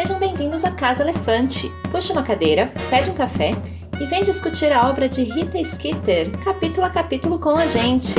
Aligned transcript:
Sejam 0.00 0.18
bem-vindos 0.18 0.64
à 0.64 0.70
Casa 0.70 1.02
Elefante. 1.02 1.70
Puxa 1.90 2.14
uma 2.14 2.22
cadeira, 2.22 2.72
pede 2.88 3.10
um 3.10 3.14
café 3.14 3.50
e 4.00 4.06
vem 4.06 4.24
discutir 4.24 4.72
a 4.72 4.88
obra 4.88 5.06
de 5.10 5.22
Rita 5.22 5.62
Skeeter, 5.62 6.38
capítulo 6.42 6.86
a 6.86 6.88
capítulo 6.88 7.38
com 7.38 7.50
a 7.50 7.66
gente. 7.66 8.14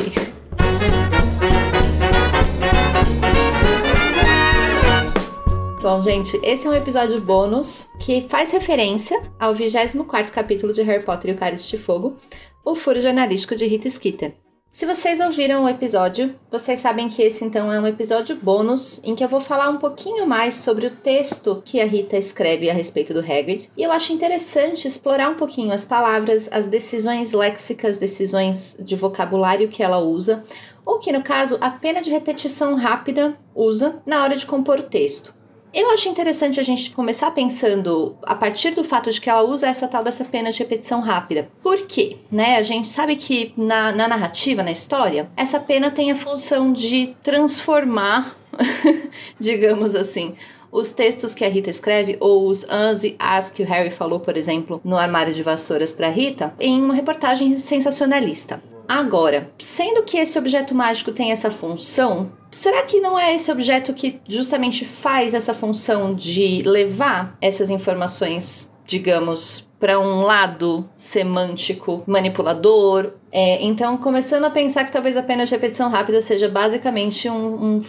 Bom, 5.82 6.00
gente, 6.02 6.40
esse 6.44 6.68
é 6.68 6.70
um 6.70 6.76
episódio 6.76 7.20
bônus 7.20 7.90
que 8.00 8.28
faz 8.30 8.52
referência 8.52 9.20
ao 9.40 9.52
24 9.52 10.32
capítulo 10.32 10.74
de 10.74 10.84
Harry 10.84 11.04
Potter 11.04 11.32
e 11.32 11.34
o 11.34 11.38
Cálice 11.38 11.68
de 11.68 11.80
Fogo, 11.80 12.16
o 12.64 12.76
furo 12.76 13.02
jornalístico 13.02 13.56
de 13.56 13.66
Rita 13.66 13.90
Skeeter. 13.90 14.36
Se 14.72 14.86
vocês 14.86 15.20
ouviram 15.20 15.66
o 15.66 15.70
episódio, 15.70 16.34
vocês 16.50 16.80
sabem 16.80 17.10
que 17.10 17.22
esse 17.22 17.44
então 17.44 17.70
é 17.70 17.78
um 17.78 17.86
episódio 17.86 18.38
bônus 18.38 19.02
em 19.04 19.14
que 19.14 19.22
eu 19.22 19.28
vou 19.28 19.42
falar 19.42 19.70
um 19.70 19.78
pouquinho 19.78 20.26
mais 20.26 20.56
sobre 20.56 20.88
o 20.88 20.90
texto 20.90 21.62
que 21.66 21.82
a 21.82 21.86
Rita 21.86 22.16
escreve 22.16 22.70
a 22.70 22.74
respeito 22.74 23.14
do 23.14 23.20
Hagrid. 23.20 23.70
E 23.76 23.84
eu 23.84 23.92
acho 23.92 24.14
interessante 24.14 24.88
explorar 24.88 25.30
um 25.30 25.36
pouquinho 25.36 25.74
as 25.74 25.84
palavras, 25.84 26.48
as 26.54 26.70
decisões 26.70 27.34
léxicas, 27.34 27.98
decisões 27.98 28.78
de 28.80 28.96
vocabulário 28.96 29.68
que 29.68 29.84
ela 29.84 30.00
usa, 30.00 30.42
ou 30.86 31.00
que 31.00 31.12
no 31.12 31.22
caso 31.22 31.58
a 31.60 31.70
pena 31.70 32.02
de 32.02 32.10
repetição 32.10 32.76
rápida 32.76 33.38
usa 33.54 34.02
na 34.06 34.24
hora 34.24 34.38
de 34.38 34.46
compor 34.46 34.80
o 34.80 34.84
texto. 34.84 35.41
Eu 35.74 35.90
acho 35.92 36.10
interessante 36.10 36.60
a 36.60 36.64
gente 36.64 36.92
começar 36.92 37.32
pensando 37.32 38.18
a 38.24 38.36
partir 38.36 38.72
do 38.72 38.84
fato 38.84 39.10
de 39.10 39.22
que 39.22 39.30
ela 39.30 39.42
usa 39.42 39.70
essa 39.70 39.88
tal 39.88 40.04
dessa 40.04 40.26
pena 40.26 40.52
de 40.52 40.60
repetição 40.60 41.00
rápida. 41.00 41.50
Por 41.64 41.88
quê? 41.88 42.18
Né? 42.30 42.58
A 42.58 42.64
gente 42.64 42.90
sabe 42.90 43.16
que 43.16 43.54
na, 43.56 43.92
na 43.94 44.06
narrativa, 44.06 44.64
na 44.64 44.72
história, 44.72 45.30
essa 45.36 45.62
pena 45.62 45.90
tem 45.90 46.12
a 46.12 46.16
função 46.16 46.74
de 46.74 47.16
transformar, 47.24 48.36
digamos 49.40 49.96
assim, 49.96 50.36
os 50.70 50.92
textos 50.92 51.34
que 51.34 51.46
a 51.46 51.50
Rita 51.50 51.70
escreve, 51.70 52.18
ou 52.20 52.48
os 52.48 52.70
ans 52.70 53.06
e 53.06 53.16
as 53.18 53.50
que 53.50 53.64
o 53.64 53.66
Harry 53.66 53.92
falou, 53.92 54.20
por 54.20 54.36
exemplo, 54.36 54.82
no 54.84 54.98
armário 54.98 55.34
de 55.34 55.42
vassouras 55.42 55.94
para 55.94 56.10
Rita, 56.10 56.54
em 56.60 56.82
uma 56.82 56.94
reportagem 56.94 57.58
sensacionalista. 57.58 58.62
Agora, 58.88 59.50
sendo 59.58 60.04
que 60.04 60.18
esse 60.18 60.38
objeto 60.38 60.76
mágico 60.76 61.14
tem 61.14 61.32
essa 61.32 61.50
função, 61.50 62.30
será 62.52 62.84
que 62.84 63.00
não 63.00 63.18
é 63.18 63.34
esse 63.34 63.50
objeto 63.52 63.94
que 63.94 64.20
justamente 64.28 64.86
faz 64.86 65.34
essa 65.34 65.54
função 65.54 66.14
de 66.14 66.62
levar 66.64 67.38
essas 67.42 67.70
informações, 67.70 68.72
digamos, 68.86 69.70
para 69.80 70.00
um 70.00 70.22
lado 70.22 70.88
semântico 70.96 72.04
manipulador? 72.06 73.14
É, 73.32 73.64
então, 73.64 73.98
começando 73.98 74.44
a 74.44 74.50
pensar 74.50 74.84
que 74.84 74.92
talvez 74.92 75.16
apenas 75.16 75.50
repetição 75.50 75.90
rápida 75.90 76.22
seja 76.22 76.50
basicamente 76.50 77.30
um, 77.30 77.78
um, 77.78 77.80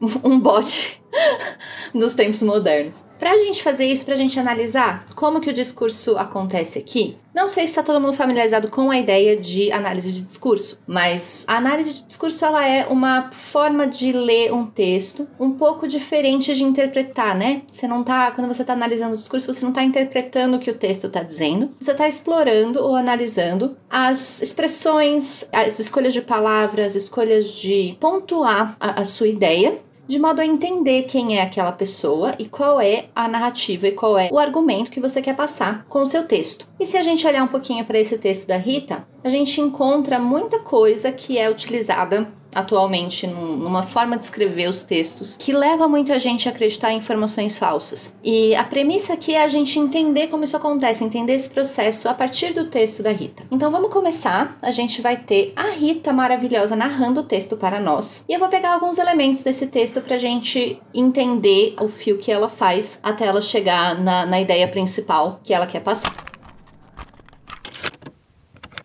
um 0.24 0.40
bot 0.40 1.00
dos 1.94 2.14
tempos 2.14 2.42
modernos. 2.42 3.04
Para 3.18 3.32
a 3.32 3.38
gente 3.38 3.62
fazer 3.62 3.86
isso, 3.86 4.04
para 4.04 4.14
a 4.14 4.16
gente 4.18 4.38
analisar 4.38 5.04
como 5.14 5.40
que 5.40 5.48
o 5.48 5.52
discurso 5.52 6.16
acontece 6.18 6.78
aqui, 6.78 7.16
não 7.34 7.48
sei 7.48 7.64
se 7.64 7.70
está 7.70 7.82
todo 7.82 8.00
mundo 8.00 8.12
familiarizado 8.12 8.68
com 8.68 8.90
a 8.90 8.98
ideia 8.98 9.36
de 9.36 9.72
análise 9.72 10.12
de 10.12 10.20
discurso, 10.20 10.78
mas 10.86 11.44
a 11.48 11.56
análise 11.56 11.94
de 11.94 12.04
discurso 12.04 12.44
ela 12.44 12.64
é 12.64 12.86
uma 12.86 13.30
forma 13.32 13.86
de 13.86 14.12
ler 14.12 14.52
um 14.52 14.66
texto 14.66 15.26
um 15.40 15.52
pouco 15.52 15.88
diferente 15.88 16.54
de 16.54 16.62
interpretar, 16.62 17.36
né? 17.36 17.62
Você 17.66 17.88
não 17.88 18.04
tá, 18.04 18.30
quando 18.30 18.46
você 18.46 18.62
está 18.62 18.74
analisando 18.74 19.14
o 19.14 19.18
discurso, 19.18 19.52
você 19.52 19.62
não 19.62 19.70
está 19.70 19.82
interpretando 19.82 20.56
o 20.56 20.60
que 20.60 20.70
o 20.70 20.78
texto 20.78 21.08
está 21.08 21.22
dizendo, 21.22 21.70
você 21.80 21.90
está 21.90 22.06
explorando 22.06 22.80
ou 22.84 22.94
analisando 22.94 23.76
as 23.90 24.40
expressões, 24.40 25.48
as 25.52 25.78
escolhas 25.78 26.14
de 26.14 26.20
palavras, 26.20 26.94
escolhas 26.94 27.50
de 27.50 27.96
pontuar 27.98 28.76
a, 28.78 29.00
a 29.00 29.04
sua 29.04 29.28
ideia 29.28 29.80
de 30.06 30.18
modo 30.18 30.40
a 30.40 30.46
entender 30.46 31.04
quem 31.04 31.38
é 31.38 31.42
aquela 31.42 31.72
pessoa 31.72 32.34
e 32.38 32.46
qual 32.46 32.80
é 32.80 33.06
a 33.14 33.28
narrativa 33.28 33.88
e 33.88 33.92
qual 33.92 34.18
é 34.18 34.28
o 34.32 34.38
argumento 34.38 34.90
que 34.90 35.00
você 35.00 35.22
quer 35.22 35.34
passar 35.34 35.84
com 35.88 36.02
o 36.02 36.06
seu 36.06 36.26
texto. 36.26 36.66
E 36.78 36.86
se 36.86 36.96
a 36.96 37.02
gente 37.02 37.26
olhar 37.26 37.42
um 37.42 37.48
pouquinho 37.48 37.84
para 37.84 37.98
esse 37.98 38.18
texto 38.18 38.46
da 38.48 38.56
Rita, 38.56 39.06
a 39.22 39.28
gente 39.28 39.60
encontra 39.60 40.18
muita 40.18 40.58
coisa 40.58 41.10
que 41.10 41.38
é 41.38 41.48
utilizada 41.50 42.28
atualmente 42.54 43.26
numa 43.26 43.82
forma 43.82 44.16
de 44.16 44.24
escrever 44.24 44.68
os 44.68 44.82
textos 44.82 45.36
que 45.36 45.52
leva 45.52 45.88
muita 45.88 46.18
gente 46.18 46.48
a 46.48 46.52
acreditar 46.52 46.92
em 46.92 46.98
informações 46.98 47.58
falsas. 47.58 48.16
E 48.22 48.54
a 48.54 48.64
premissa 48.64 49.14
aqui 49.14 49.34
é 49.34 49.42
a 49.42 49.48
gente 49.48 49.78
entender 49.78 50.28
como 50.28 50.44
isso 50.44 50.56
acontece, 50.56 51.04
entender 51.04 51.34
esse 51.34 51.50
processo 51.50 52.08
a 52.08 52.14
partir 52.14 52.52
do 52.52 52.66
texto 52.66 53.02
da 53.02 53.10
Rita. 53.10 53.44
Então 53.50 53.70
vamos 53.70 53.92
começar. 53.92 54.56
A 54.62 54.70
gente 54.70 55.00
vai 55.02 55.16
ter 55.16 55.52
a 55.56 55.70
Rita 55.70 56.12
maravilhosa 56.12 56.76
narrando 56.76 57.20
o 57.20 57.24
texto 57.24 57.56
para 57.56 57.80
nós. 57.80 58.24
E 58.28 58.32
eu 58.32 58.38
vou 58.38 58.48
pegar 58.48 58.74
alguns 58.74 58.98
elementos 58.98 59.42
desse 59.42 59.66
texto 59.66 60.00
para 60.00 60.16
a 60.16 60.18
gente 60.18 60.80
entender 60.94 61.74
o 61.80 61.88
fio 61.88 62.18
que 62.18 62.30
ela 62.30 62.48
faz 62.48 62.98
até 63.02 63.26
ela 63.26 63.40
chegar 63.40 63.98
na, 63.98 64.24
na 64.26 64.40
ideia 64.40 64.68
principal 64.68 65.40
que 65.42 65.52
ela 65.52 65.66
quer 65.66 65.80
passar. 65.80 66.14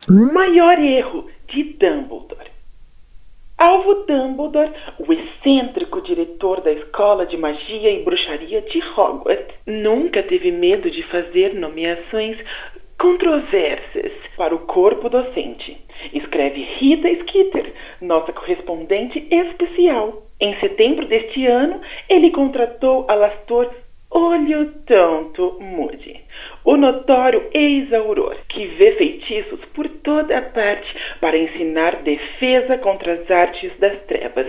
O 0.10 0.34
maior 0.34 0.80
erro 0.80 1.30
de 1.48 1.64
Dumbledore 1.74 2.49
Alvo 3.60 4.06
Dumbledore, 4.06 4.72
o 5.00 5.12
excêntrico 5.12 6.00
diretor 6.02 6.62
da 6.62 6.72
Escola 6.72 7.26
de 7.26 7.36
Magia 7.36 7.92
e 7.92 8.04
Bruxaria 8.06 8.62
de 8.62 8.80
Hogwarts, 8.96 9.54
nunca 9.68 10.24
teve 10.24 10.50
medo 10.50 10.90
de 10.90 11.04
fazer 11.04 11.56
nomeações 11.56 12.38
controversas 12.98 14.14
para 14.38 14.56
o 14.56 14.60
corpo 14.60 15.10
docente. 15.10 15.76
Escreve 16.14 16.62
Rita 16.80 17.14
Skeeter, 17.16 17.74
nossa 18.02 18.32
correspondente 18.32 19.28
especial. 19.30 20.24
Em 20.40 20.58
setembro 20.62 21.06
deste 21.06 21.46
ano, 21.46 21.82
ele 22.08 22.32
contratou 22.32 23.04
Alastor 23.10 23.70
Olho 24.10 24.72
Tonto 24.88 25.58
Moody 25.60 26.29
o 26.70 26.78
notório 26.78 27.50
ex-auror, 27.52 28.36
que 28.48 28.64
vê 28.68 28.92
feitiços 28.92 29.60
por 29.74 29.90
toda 29.90 30.38
a 30.38 30.42
parte 30.44 30.88
para 31.20 31.36
ensinar 31.36 32.04
defesa 32.04 32.78
contra 32.78 33.14
as 33.14 33.32
artes 33.32 33.72
das 33.80 34.00
trevas. 34.04 34.46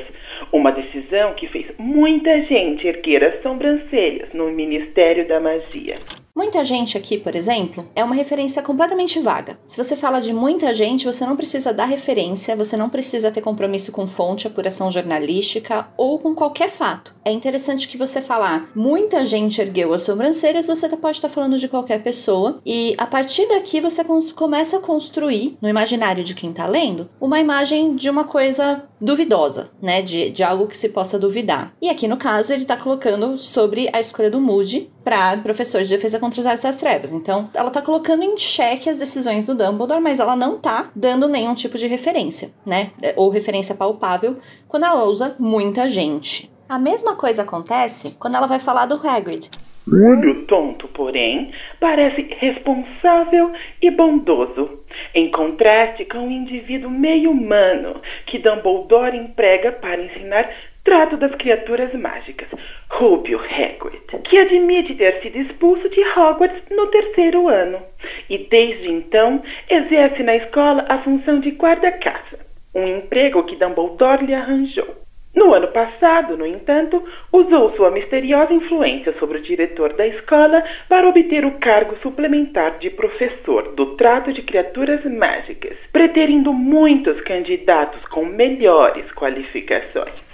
Uma 0.52 0.70
decisão 0.70 1.32
que 1.32 1.46
fez 1.46 1.64
muita 1.78 2.42
gente 2.42 2.86
erguer 2.86 3.24
as 3.24 3.40
sobrancelhas 3.42 4.34
no 4.34 4.50
Ministério 4.50 5.26
da 5.26 5.40
Magia. 5.40 5.94
Muita 6.34 6.64
gente 6.64 6.96
aqui, 6.96 7.18
por 7.18 7.34
exemplo, 7.34 7.88
é 7.94 8.04
uma 8.04 8.14
referência 8.14 8.62
completamente 8.62 9.18
vaga. 9.18 9.58
Se 9.66 9.76
você 9.76 9.96
fala 9.96 10.20
de 10.20 10.32
muita 10.32 10.72
gente, 10.72 11.04
você 11.04 11.26
não 11.26 11.36
precisa 11.36 11.72
dar 11.72 11.86
referência, 11.86 12.56
você 12.56 12.76
não 12.76 12.88
precisa 12.88 13.30
ter 13.30 13.40
compromisso 13.40 13.90
com 13.92 14.06
fonte, 14.06 14.46
apuração 14.46 14.90
jornalística 14.90 15.88
ou 15.96 16.18
com 16.18 16.34
qualquer 16.34 16.70
fato. 16.70 17.14
É 17.24 17.32
interessante 17.32 17.88
que 17.88 17.98
você 17.98 18.22
falar 18.22 18.70
muita 18.74 19.24
gente 19.24 19.60
ergueu 19.60 19.92
as 19.92 20.02
sobrancelhas, 20.02 20.68
você 20.68 20.88
pode 20.96 21.16
estar 21.16 21.28
falando 21.28 21.58
de 21.58 21.68
qualquer 21.68 22.02
pessoa 22.02 22.60
e 22.64 22.94
a 22.96 23.06
partir 23.06 23.46
daqui 23.48 23.80
você 23.80 24.04
começa 24.34 24.76
a 24.76 24.80
construir 24.80 25.58
no 25.60 25.68
imaginário 25.68 26.22
de 26.22 26.34
quem 26.34 26.50
está 26.50 26.66
lendo 26.66 27.10
uma 27.20 27.40
imagem 27.40 27.94
de 27.96 28.08
uma 28.08 28.24
coisa 28.24 28.84
duvidosa, 29.00 29.70
né? 29.80 30.02
De, 30.02 30.30
de 30.30 30.42
algo 30.42 30.66
que 30.66 30.76
se 30.76 30.88
possa 30.88 31.18
duvidar. 31.18 31.72
E 31.80 31.88
aqui 31.88 32.06
no 32.06 32.16
caso 32.16 32.52
ele 32.52 32.62
está 32.62 32.76
colocando 32.76 33.38
sobre 33.38 33.88
a 33.92 34.00
escolha 34.00 34.30
do 34.30 34.40
Moody 34.40 34.90
para 35.02 35.38
professor 35.38 35.82
de 35.82 35.88
defesa 35.88 36.18
contra 36.18 36.40
as 36.40 36.46
artes 36.46 36.62
das 36.62 36.76
trevas. 36.76 37.12
Então, 37.12 37.48
ela 37.54 37.68
está 37.68 37.80
colocando 37.80 38.22
em 38.22 38.36
xeque 38.36 38.90
as 38.90 38.98
decisões 38.98 39.46
do 39.46 39.54
Dumbledore, 39.54 40.00
mas 40.00 40.20
ela 40.20 40.36
não 40.36 40.56
está 40.56 40.90
dando 40.94 41.28
nenhum 41.28 41.54
tipo 41.54 41.78
de 41.78 41.86
referência, 41.86 42.52
né? 42.66 42.90
Ou 43.16 43.30
referência 43.30 43.74
palpável 43.74 44.36
quando 44.68 44.84
ela 44.84 45.04
usa 45.04 45.34
muita 45.38 45.88
gente. 45.88 46.50
A 46.68 46.78
mesma 46.78 47.16
coisa 47.16 47.42
acontece 47.42 48.16
quando 48.18 48.36
ela 48.36 48.46
vai 48.46 48.60
falar 48.60 48.86
do 48.86 48.94
Hagrid. 48.94 49.50
Olho 49.92 50.46
tonto, 50.46 50.86
porém, 50.88 51.50
parece 51.80 52.22
responsável 52.38 53.52
e 53.82 53.90
bondoso, 53.90 54.84
em 55.12 55.28
contraste 55.30 56.04
com 56.04 56.28
o 56.28 56.30
indivíduo 56.30 56.88
meio 56.88 57.32
humano 57.32 58.00
que 58.26 58.38
Dumbledore 58.38 59.16
emprega 59.16 59.72
para 59.72 60.00
ensinar 60.00 60.48
trato 60.84 61.16
das 61.16 61.34
criaturas 61.34 61.92
mágicas, 61.94 62.48
Rubio 62.88 63.40
Hagrid, 63.40 64.22
que 64.28 64.38
admite 64.38 64.94
ter 64.94 65.20
sido 65.22 65.38
expulso 65.38 65.88
de 65.88 66.00
Hogwarts 66.00 66.62
no 66.70 66.86
terceiro 66.86 67.48
ano 67.48 67.80
e 68.28 68.38
desde 68.38 68.88
então 68.88 69.42
exerce 69.68 70.22
na 70.22 70.36
escola 70.36 70.86
a 70.88 70.98
função 70.98 71.40
de 71.40 71.50
guarda-casa, 71.50 72.38
um 72.74 72.98
emprego 72.98 73.42
que 73.42 73.56
Dumbledore 73.56 74.24
lhe 74.24 74.34
arranjou. 74.34 74.99
No 75.40 75.54
ano 75.54 75.68
passado, 75.68 76.36
no 76.36 76.44
entanto, 76.44 77.02
usou 77.32 77.74
sua 77.74 77.90
misteriosa 77.90 78.52
influência 78.52 79.14
sobre 79.18 79.38
o 79.38 79.42
diretor 79.42 79.94
da 79.94 80.06
escola 80.06 80.62
para 80.86 81.08
obter 81.08 81.46
o 81.46 81.52
cargo 81.52 81.96
suplementar 82.02 82.78
de 82.78 82.90
professor 82.90 83.74
do 83.74 83.96
trato 83.96 84.34
de 84.34 84.42
criaturas 84.42 85.02
mágicas, 85.06 85.78
preterindo 85.90 86.52
muitos 86.52 87.18
candidatos 87.22 88.04
com 88.08 88.26
melhores 88.26 89.10
qualificações. 89.12 90.29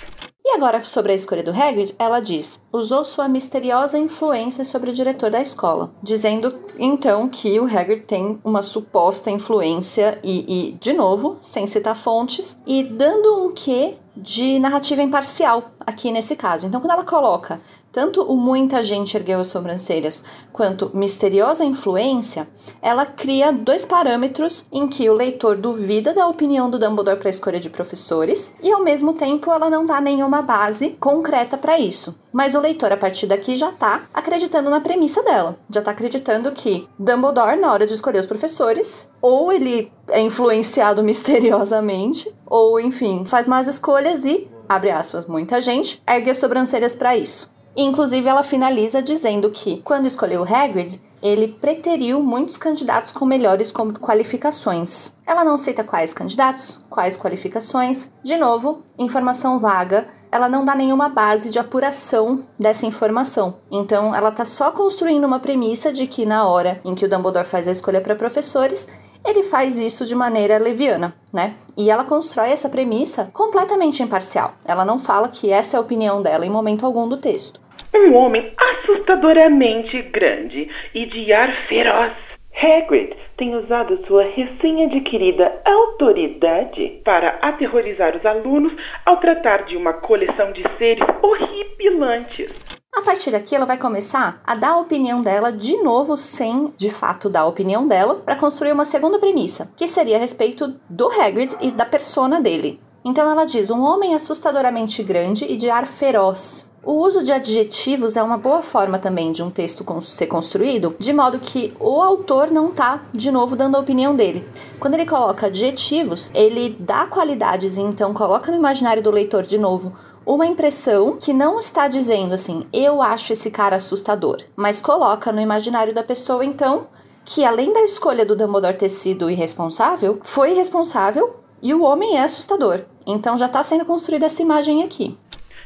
E 0.49 0.55
agora, 0.55 0.85
sobre 0.85 1.11
a 1.11 1.15
escolha 1.17 1.43
do 1.43 1.51
Hagrid, 1.51 1.97
ela 1.99 2.21
diz: 2.21 2.61
usou 2.73 3.05
sua 3.05 3.27
misteriosa 3.27 3.99
influência 3.99 4.65
sobre 4.65 4.91
o 4.91 4.93
diretor 4.93 5.29
da 5.29 5.41
escola, 5.41 5.91
dizendo 6.01 6.55
então 6.79 7.29
que 7.29 7.59
o 7.59 7.65
Hagrid 7.65 8.03
tem 8.03 8.39
uma 8.45 8.63
suposta 8.63 9.29
influência 9.29 10.21
e, 10.23 10.69
e 10.69 10.73
de 10.75 10.93
novo, 10.93 11.37
sem 11.41 11.67
citar 11.67 11.97
fontes, 11.97 12.57
e 12.65 12.85
dando 12.85 13.45
um 13.45 13.53
quê 13.53 13.97
de 14.17 14.61
narrativa 14.61 15.03
imparcial 15.03 15.73
aqui 15.81 16.13
nesse 16.13 16.37
caso. 16.37 16.65
Então, 16.65 16.81
quando 16.81 16.93
ela 16.93 17.05
coloca 17.05 17.61
tanto 17.97 18.21
o 18.21 18.37
muita 18.37 18.83
gente 18.83 19.17
ergueu 19.17 19.41
as 19.41 19.47
sobrancelhas 19.47 20.23
quanto 20.53 20.91
misteriosa 20.93 21.65
influência, 21.65 22.47
ela 22.83 23.07
cria 23.07 23.51
dois 23.51 23.87
parâmetros 23.87 24.67
em 24.71 24.87
que 24.87 25.09
o 25.09 25.15
leitor 25.15 25.57
duvida 25.57 26.13
da 26.13 26.29
opinião 26.29 26.69
do 26.69 26.79
Dumbledore 26.79 27.19
para 27.19 27.31
a 27.31 27.31
escolha 27.31 27.59
de 27.59 27.71
professores 27.71 28.55
e 28.63 28.71
ao 28.71 28.85
mesmo 28.85 29.15
tempo 29.15 29.51
ela 29.51 29.71
não 29.71 29.87
dá 29.87 29.99
nenhuma 29.99 30.43
base 30.43 30.91
concreta 31.01 31.57
para 31.57 31.81
isso. 31.81 32.15
Mas 32.31 32.55
o 32.55 32.61
leitor 32.61 32.93
a 32.93 32.99
partir 32.99 33.27
daqui 33.29 33.57
já 33.57 33.71
está 33.71 34.03
acreditando 34.13 34.69
na 34.69 34.83
premissa 34.83 35.23
dela, 35.23 35.59
já 35.71 35.81
está 35.81 35.93
acreditando 35.93 36.53
que 36.53 36.87
Dumbledore 36.99 37.57
na 37.57 37.73
hora 37.73 37.87
de 37.87 37.95
escolher 37.95 38.19
os 38.19 38.27
professores, 38.27 39.11
ou 39.23 39.51
ele 39.51 39.91
é 40.11 40.21
influenciado 40.21 41.03
misteriosamente, 41.03 42.31
ou 42.45 42.79
enfim, 42.79 43.25
faz 43.25 43.49
más 43.49 43.67
escolhas 43.67 44.27
e 44.27 44.47
abre 44.69 44.91
aspas, 44.91 45.25
muita 45.25 45.63
gente 45.63 46.03
ergue 46.07 46.29
as 46.29 46.37
sobrancelhas 46.37 46.95
para 46.95 47.17
isso. 47.17 47.56
Inclusive, 47.77 48.27
ela 48.27 48.43
finaliza 48.43 49.03
dizendo 49.03 49.51
que, 49.51 49.83
quando 49.83 50.07
escolheu 50.07 50.43
Hagrid, 50.43 50.99
ele 51.23 51.49
preteriu 51.49 52.23
muitos 52.23 52.57
candidatos 52.57 53.13
com 53.13 53.27
melhores 53.27 53.71
qualificações. 53.73 55.13
Ela 55.27 55.45
não 55.45 55.59
cita 55.59 55.85
quais 55.85 56.15
candidatos, 56.15 56.81
quais 56.89 57.19
qualificações. 57.19 58.11
De 58.23 58.37
novo, 58.39 58.83
informação 58.99 59.59
vaga. 59.59 60.09
Ela 60.33 60.49
não 60.49 60.65
dá 60.65 60.75
nenhuma 60.75 61.09
base 61.09 61.51
de 61.51 61.59
apuração 61.59 62.45
dessa 62.59 62.87
informação. 62.87 63.57
Então, 63.71 64.15
ela 64.15 64.31
está 64.31 64.45
só 64.45 64.71
construindo 64.71 65.25
uma 65.25 65.39
premissa 65.39 65.93
de 65.93 66.07
que 66.07 66.25
na 66.25 66.47
hora 66.47 66.81
em 66.83 66.95
que 66.95 67.05
o 67.05 67.09
Dumbledore 67.09 67.47
faz 67.47 67.69
a 67.69 67.73
escolha 67.73 68.01
para 68.01 68.15
professores, 68.15 68.89
ele 69.25 69.43
faz 69.43 69.79
isso 69.79 70.07
de 70.07 70.15
maneira 70.15 70.59
leviana, 70.59 71.15
né? 71.33 71.57
E 71.77 71.91
ela 71.91 72.05
constrói 72.05 72.51
essa 72.51 72.69
premissa 72.69 73.29
completamente 73.33 74.03
imparcial. 74.03 74.55
Ela 74.65 74.85
não 74.85 74.99
fala 74.99 75.29
que 75.29 75.51
essa 75.51 75.77
é 75.77 75.79
a 75.79 75.81
opinião 75.81 76.23
dela 76.23 76.47
em 76.47 76.51
momento 76.51 76.87
algum 76.87 77.09
do 77.09 77.17
texto 77.17 77.66
um 77.99 78.17
homem 78.17 78.53
assustadoramente 78.57 80.03
grande 80.03 80.69
e 80.95 81.07
de 81.07 81.33
ar 81.33 81.51
feroz. 81.69 82.13
Hagrid 82.55 83.15
tem 83.37 83.55
usado 83.55 84.03
sua 84.07 84.25
recém-adquirida 84.25 85.61
autoridade 85.65 87.01
para 87.05 87.39
aterrorizar 87.43 88.17
os 88.17 88.25
alunos 88.25 88.73
ao 89.05 89.19
tratar 89.19 89.65
de 89.67 89.77
uma 89.77 89.93
coleção 89.93 90.53
de 90.53 90.63
seres 90.79 91.05
horripilantes. 91.23 92.53
A 92.97 93.03
partir 93.03 93.31
daqui, 93.31 93.55
ela 93.55 93.67
vai 93.67 93.77
começar 93.77 94.41
a 94.43 94.55
dar 94.55 94.71
a 94.71 94.79
opinião 94.79 95.21
dela 95.21 95.53
de 95.53 95.77
novo, 95.83 96.17
sem 96.17 96.73
de 96.79 96.89
fato 96.89 97.29
dar 97.29 97.41
a 97.41 97.47
opinião 97.47 97.87
dela, 97.87 98.15
para 98.15 98.37
construir 98.37 98.73
uma 98.73 98.87
segunda 98.87 99.19
premissa, 99.19 99.71
que 99.77 99.87
seria 99.87 100.17
a 100.17 100.21
respeito 100.21 100.75
do 100.89 101.09
Hagrid 101.09 101.55
e 101.61 101.71
da 101.71 101.85
persona 101.85 102.41
dele. 102.41 102.81
Então 103.05 103.31
ela 103.31 103.45
diz: 103.45 103.71
um 103.71 103.85
homem 103.85 104.15
assustadoramente 104.15 105.03
grande 105.03 105.45
e 105.45 105.57
de 105.57 105.69
ar 105.69 105.87
feroz. 105.87 106.73
O 106.87 107.01
uso 107.05 107.25
de 107.25 107.33
adjetivos 107.33 108.17
é 108.17 108.23
uma 108.23 108.39
boa 108.39 108.63
forma 108.63 108.97
também 108.97 109.33
de 109.33 109.43
um 109.43 109.51
texto 109.51 109.85
ser 110.03 110.29
construído, 110.29 110.95
de 111.01 111.13
modo 111.13 111.41
que 111.41 111.75
o 111.81 112.01
autor 112.01 112.53
não 112.53 112.69
está, 112.69 113.03
de 113.13 113.33
novo, 113.33 113.57
dando 113.57 113.75
a 113.75 113.81
opinião 113.81 114.15
dele. 114.15 114.49
Quando 114.79 114.95
ele 114.95 115.05
coloca 115.05 115.47
adjetivos, 115.47 116.31
ele 116.33 116.77
dá 116.79 117.05
qualidades 117.07 117.77
e 117.77 117.81
então 117.81 118.15
coloca 118.15 118.53
no 118.53 118.57
imaginário 118.57 119.03
do 119.03 119.11
leitor, 119.11 119.43
de 119.43 119.59
novo, 119.59 119.95
uma 120.25 120.47
impressão 120.47 121.17
que 121.21 121.33
não 121.33 121.59
está 121.59 121.89
dizendo 121.89 122.35
assim, 122.35 122.65
eu 122.73 123.03
acho 123.03 123.33
esse 123.33 123.51
cara 123.51 123.75
assustador, 123.75 124.45
mas 124.55 124.81
coloca 124.81 125.33
no 125.33 125.41
imaginário 125.41 125.93
da 125.93 126.05
pessoa, 126.05 126.45
então, 126.45 126.87
que 127.25 127.45
além 127.45 127.73
da 127.73 127.83
escolha 127.83 128.25
do 128.25 128.37
Dumbledore 128.37 128.79
ter 128.79 128.91
sido 128.91 129.29
irresponsável, 129.29 130.21
foi 130.23 130.53
irresponsável 130.53 131.35
e 131.61 131.75
o 131.75 131.83
homem 131.83 132.17
é 132.17 132.23
assustador. 132.23 132.83
Então 133.05 133.37
já 133.37 133.47
está 133.47 133.65
sendo 133.65 133.85
construída 133.85 134.27
essa 134.27 134.41
imagem 134.41 134.85
aqui. 134.85 135.19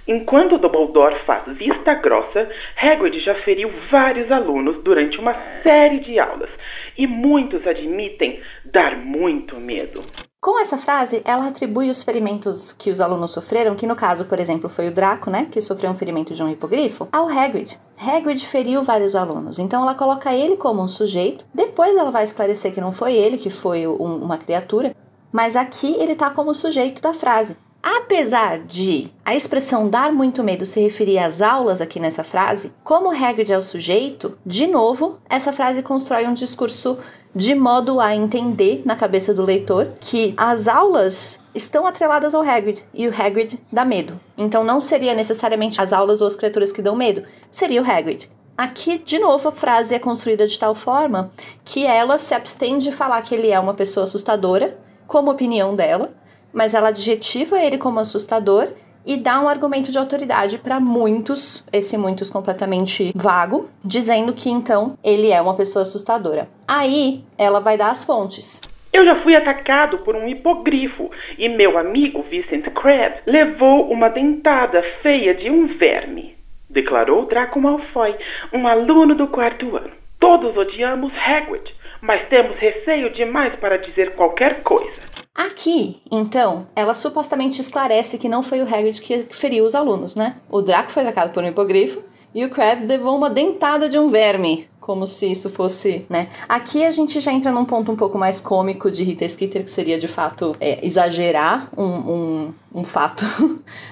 Enquanto 0.08 0.58
Dumbledore 0.58 1.25
faz 1.25 1.47
vista 1.56 1.94
grossa, 1.94 2.49
Hagrid 2.76 3.20
já 3.20 3.35
feriu 3.43 3.70
vários 3.91 4.31
alunos 4.31 4.82
durante 4.82 5.19
uma 5.19 5.35
série 5.62 6.00
de 6.00 6.19
aulas, 6.19 6.50
e 6.97 7.06
muitos 7.06 7.67
admitem 7.67 8.41
dar 8.64 8.97
muito 8.97 9.56
medo. 9.56 10.02
Com 10.41 10.58
essa 10.58 10.79
frase, 10.79 11.20
ela 11.26 11.49
atribui 11.49 11.91
os 11.91 12.02
ferimentos 12.02 12.73
que 12.73 12.91
os 12.91 12.99
alunos 12.99 13.31
sofreram, 13.31 13.76
que 13.76 13.87
no 13.87 13.94
caso, 13.94 14.25
por 14.25 14.38
exemplo, 14.38 14.70
foi 14.70 14.88
o 14.88 14.91
Draco, 14.91 15.29
né, 15.29 15.47
que 15.50 15.61
sofreu 15.61 15.91
um 15.91 15.94
ferimento 15.94 16.32
de 16.32 16.43
um 16.43 16.49
hipogrifo, 16.49 17.06
ao 17.12 17.29
Hagrid. 17.29 17.79
Hagrid 18.02 18.47
feriu 18.47 18.82
vários 18.82 19.14
alunos, 19.14 19.58
então 19.58 19.82
ela 19.82 19.94
coloca 19.94 20.32
ele 20.32 20.56
como 20.56 20.82
um 20.82 20.88
sujeito. 20.88 21.44
Depois 21.55 21.94
ela 21.94 22.11
vai 22.11 22.25
esclarecer 22.25 22.73
que 22.73 22.81
não 22.81 22.91
foi 22.91 23.12
ele, 23.12 23.37
que 23.37 23.50
foi 23.50 23.87
um, 23.87 24.17
uma 24.17 24.38
criatura, 24.38 24.97
mas 25.31 25.56
aqui 25.56 25.94
ele 26.00 26.12
está 26.12 26.31
como 26.31 26.55
sujeito 26.55 27.02
da 27.02 27.12
frase. 27.12 27.58
Apesar 27.82 28.58
de 28.58 29.08
a 29.24 29.34
expressão 29.34 29.88
dar 29.88 30.12
muito 30.12 30.42
medo 30.44 30.66
se 30.66 30.80
referir 30.80 31.18
às 31.18 31.40
aulas 31.40 31.80
aqui 31.80 31.98
nessa 31.98 32.22
frase, 32.22 32.72
como 32.84 33.10
Hagrid 33.10 33.52
é 33.52 33.56
o 33.56 33.62
sujeito, 33.62 34.36
de 34.44 34.66
novo, 34.66 35.18
essa 35.28 35.52
frase 35.52 35.82
constrói 35.82 36.26
um 36.26 36.34
discurso 36.34 36.98
de 37.34 37.54
modo 37.54 38.00
a 38.00 38.14
entender 38.14 38.82
na 38.84 38.96
cabeça 38.96 39.32
do 39.32 39.44
leitor 39.44 39.92
que 40.00 40.34
as 40.36 40.68
aulas 40.68 41.38
estão 41.54 41.86
atreladas 41.86 42.34
ao 42.34 42.42
Hagrid 42.42 42.84
e 42.92 43.08
o 43.08 43.14
Hagrid 43.16 43.58
dá 43.72 43.84
medo. 43.84 44.18
Então 44.36 44.62
não 44.64 44.80
seria 44.80 45.14
necessariamente 45.14 45.80
as 45.80 45.92
aulas 45.92 46.20
ou 46.20 46.26
as 46.26 46.36
criaturas 46.36 46.72
que 46.72 46.82
dão 46.82 46.94
medo, 46.94 47.22
seria 47.50 47.80
o 47.80 47.90
Hagrid. 47.90 48.28
Aqui, 48.58 48.98
de 48.98 49.18
novo, 49.18 49.48
a 49.48 49.52
frase 49.52 49.94
é 49.94 49.98
construída 49.98 50.46
de 50.46 50.58
tal 50.58 50.74
forma 50.74 51.30
que 51.64 51.86
ela 51.86 52.18
se 52.18 52.34
abstém 52.34 52.76
de 52.76 52.92
falar 52.92 53.22
que 53.22 53.34
ele 53.34 53.48
é 53.48 53.58
uma 53.58 53.72
pessoa 53.72 54.04
assustadora, 54.04 54.76
como 55.06 55.30
opinião 55.30 55.74
dela, 55.74 56.12
mas 56.52 56.75
ela 56.75 56.88
adjetiva 56.88 57.61
ele 57.61 57.79
como 57.79 58.00
assustador 58.00 58.69
e 59.06 59.17
dá 59.17 59.41
um 59.41 59.49
argumento 59.49 59.91
de 59.91 59.99
autoridade 59.99 60.58
para 60.58 60.79
muitos, 60.79 61.64
esse 61.73 61.97
muitos 61.97 62.31
completamente 62.31 63.12
vago, 63.14 63.69
dizendo 63.85 64.32
que 64.32 64.50
então 64.50 64.97
ele 65.02 65.31
é 65.31 65.41
uma 65.41 65.55
pessoa 65.55 65.82
assustadora. 65.82 66.49
Aí 66.69 67.25
ela 67.38 67.61
vai 67.61 67.76
dar 67.76 67.91
as 67.91 68.05
fontes. 68.05 68.61
Eu 68.93 69.05
já 69.05 69.23
fui 69.23 69.37
atacado 69.37 69.99
por 69.99 70.17
um 70.17 70.29
hipogrifo 70.29 71.11
e 71.38 71.49
meu 71.49 71.79
amigo 71.79 72.23
Vincent 72.29 72.64
Crabbe 72.73 73.20
levou 73.25 73.91
uma 73.91 74.08
dentada 74.08 74.82
feia 75.00 75.32
de 75.32 75.49
um 75.49 75.79
verme, 75.79 76.35
declarou 76.69 77.26
Draco 77.26 77.61
Malfoy, 77.61 78.17
um 78.52 78.67
aluno 78.67 79.14
do 79.14 79.29
quarto 79.29 79.76
ano. 79.76 79.93
Todos 80.19 80.56
odiamos 80.56 81.12
Hagrid, 81.17 81.73
mas 82.00 82.29
temos 82.29 82.56
receio 82.58 83.11
demais 83.11 83.55
para 83.61 83.79
dizer 83.79 84.14
qualquer 84.14 84.61
coisa. 84.62 85.00
Aqui, 85.40 86.02
então, 86.12 86.66
ela 86.76 86.92
supostamente 86.92 87.62
esclarece 87.62 88.19
que 88.19 88.28
não 88.28 88.42
foi 88.42 88.60
o 88.60 88.64
Hagrid 88.64 89.00
que 89.00 89.26
feriu 89.31 89.64
os 89.64 89.75
alunos, 89.75 90.14
né? 90.14 90.37
O 90.50 90.61
Draco 90.61 90.90
foi 90.90 91.02
atacado 91.02 91.32
por 91.32 91.42
um 91.42 91.47
hipogrifo 91.47 92.02
e 92.35 92.44
o 92.44 92.50
Crab 92.50 92.85
levou 92.85 93.16
uma 93.16 93.30
dentada 93.30 93.88
de 93.88 93.99
um 93.99 94.11
verme, 94.11 94.68
como 94.78 95.06
se 95.06 95.30
isso 95.30 95.49
fosse, 95.49 96.04
né? 96.11 96.28
Aqui 96.47 96.85
a 96.85 96.90
gente 96.90 97.18
já 97.20 97.32
entra 97.32 97.50
num 97.50 97.64
ponto 97.64 97.90
um 97.90 97.97
pouco 97.97 98.18
mais 98.18 98.38
cômico 98.38 98.90
de 98.90 99.02
Rita 99.02 99.26
Skeeter, 99.26 99.64
que 99.64 99.70
seria 99.70 99.99
de 99.99 100.06
fato 100.06 100.54
é, 100.61 100.85
exagerar 100.87 101.70
um, 101.75 101.85
um, 101.85 102.54
um 102.76 102.85
fato. 102.85 103.25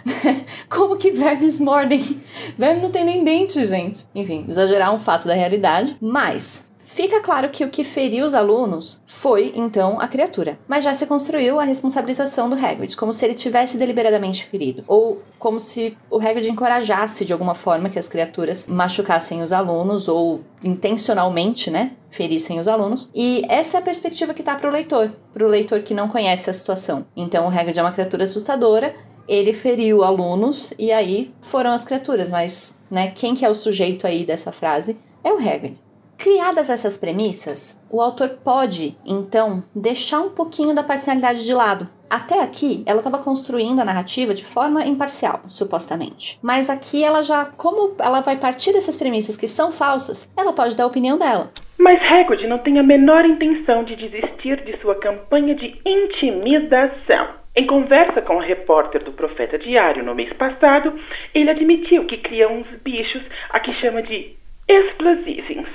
como 0.69 0.99
que 0.99 1.11
vermes 1.13 1.59
mordem? 1.59 2.21
Verme 2.59 2.83
não 2.83 2.91
tem 2.91 3.07
nem 3.07 3.25
dente, 3.25 3.65
gente. 3.65 4.05
Enfim, 4.15 4.45
exagerar 4.47 4.93
um 4.93 4.99
fato 4.99 5.27
da 5.27 5.33
realidade. 5.33 5.97
Mas 5.99 6.68
Fica 6.89 7.21
claro 7.21 7.51
que 7.51 7.63
o 7.63 7.69
que 7.69 7.85
feriu 7.85 8.25
os 8.25 8.35
alunos 8.35 9.03
foi, 9.05 9.53
então, 9.55 10.01
a 10.01 10.09
criatura. 10.09 10.59
Mas 10.67 10.83
já 10.83 10.95
se 10.95 11.07
construiu 11.07 11.61
a 11.61 11.65
responsabilização 11.65 12.49
do 12.49 12.57
Hagrid, 12.57 12.97
como 12.97 13.13
se 13.13 13.27
ele 13.27 13.35
tivesse 13.35 13.77
deliberadamente 13.77 14.47
ferido. 14.47 14.83
Ou 14.89 15.23
como 15.39 15.61
se 15.61 15.97
o 16.11 16.17
Hagrid 16.17 16.49
encorajasse 16.49 17.27
de 17.27 17.33
alguma 17.33 17.55
forma 17.55 17.91
que 17.91 17.99
as 17.99 18.09
criaturas 18.09 18.67
machucassem 18.67 19.43
os 19.43 19.53
alunos 19.53 20.09
ou 20.09 20.41
intencionalmente, 20.65 21.71
né, 21.71 21.93
ferissem 22.09 22.59
os 22.59 22.67
alunos. 22.67 23.11
E 23.15 23.45
essa 23.51 23.77
é 23.77 23.81
a 23.81 23.85
perspectiva 23.85 24.33
que 24.33 24.43
tá 24.43 24.57
para 24.57 24.69
o 24.69 24.73
leitor, 24.73 25.13
para 25.33 25.45
o 25.45 25.49
leitor 25.49 25.83
que 25.83 25.93
não 25.93 26.09
conhece 26.09 26.49
a 26.49 26.55
situação. 26.55 27.05
Então 27.15 27.45
o 27.45 27.49
Hagrid 27.49 27.79
é 27.79 27.83
uma 27.83 27.93
criatura 27.93 28.25
assustadora, 28.25 28.95
ele 29.29 29.53
feriu 29.53 30.03
alunos 30.03 30.73
e 30.79 30.91
aí 30.91 31.35
foram 31.43 31.71
as 31.71 31.85
criaturas, 31.85 32.31
mas, 32.31 32.79
né, 32.91 33.13
quem 33.15 33.35
que 33.35 33.45
é 33.45 33.51
o 33.51 33.55
sujeito 33.55 34.07
aí 34.07 34.25
dessa 34.25 34.51
frase? 34.51 34.99
É 35.23 35.31
o 35.31 35.37
Hagrid. 35.37 35.87
Criadas 36.19 36.69
essas 36.69 36.97
premissas, 36.97 37.81
o 37.89 38.03
autor 38.03 38.41
pode, 38.45 38.97
então, 39.07 39.63
deixar 39.73 40.19
um 40.19 40.31
pouquinho 40.31 40.75
da 40.75 40.83
parcialidade 40.83 41.47
de 41.47 41.55
lado. 41.55 41.89
Até 42.11 42.43
aqui, 42.43 42.83
ela 42.87 42.99
estava 42.99 43.23
construindo 43.23 43.79
a 43.79 43.85
narrativa 43.85 44.35
de 44.35 44.45
forma 44.45 44.85
imparcial, 44.85 45.43
supostamente. 45.47 46.37
Mas 46.43 46.69
aqui 46.69 47.05
ela 47.05 47.23
já, 47.23 47.45
como 47.47 47.95
ela 48.01 48.21
vai 48.21 48.35
partir 48.35 48.73
dessas 48.73 48.97
premissas 48.97 49.37
que 49.37 49.47
são 49.47 49.71
falsas, 49.71 50.29
ela 50.37 50.53
pode 50.53 50.77
dar 50.77 50.85
a 50.85 50.89
opinião 50.89 51.17
dela. 51.17 51.53
Mas 51.79 52.03
Hagrid 52.03 52.49
não 52.49 52.59
tem 52.59 52.81
a 52.81 52.83
menor 52.83 53.25
intenção 53.25 53.85
de 53.85 53.95
desistir 53.95 54.65
de 54.65 54.77
sua 54.81 54.97
campanha 54.97 55.55
de 55.55 55.81
intimidação. 55.87 57.29
Em 57.55 57.65
conversa 57.65 58.23
com 58.23 58.39
o 58.39 58.43
repórter 58.43 59.05
do 59.05 59.13
Profeta 59.13 59.57
Diário 59.57 60.03
no 60.03 60.17
mês 60.17 60.33
passado, 60.33 60.99
ele 61.33 61.49
admitiu 61.49 62.07
que 62.07 62.17
cria 62.17 62.49
uns 62.51 62.67
bichos 62.83 63.23
a 63.51 63.61
que 63.61 63.73
chama 63.75 64.03
de 64.03 64.35
explosivos 64.69 65.69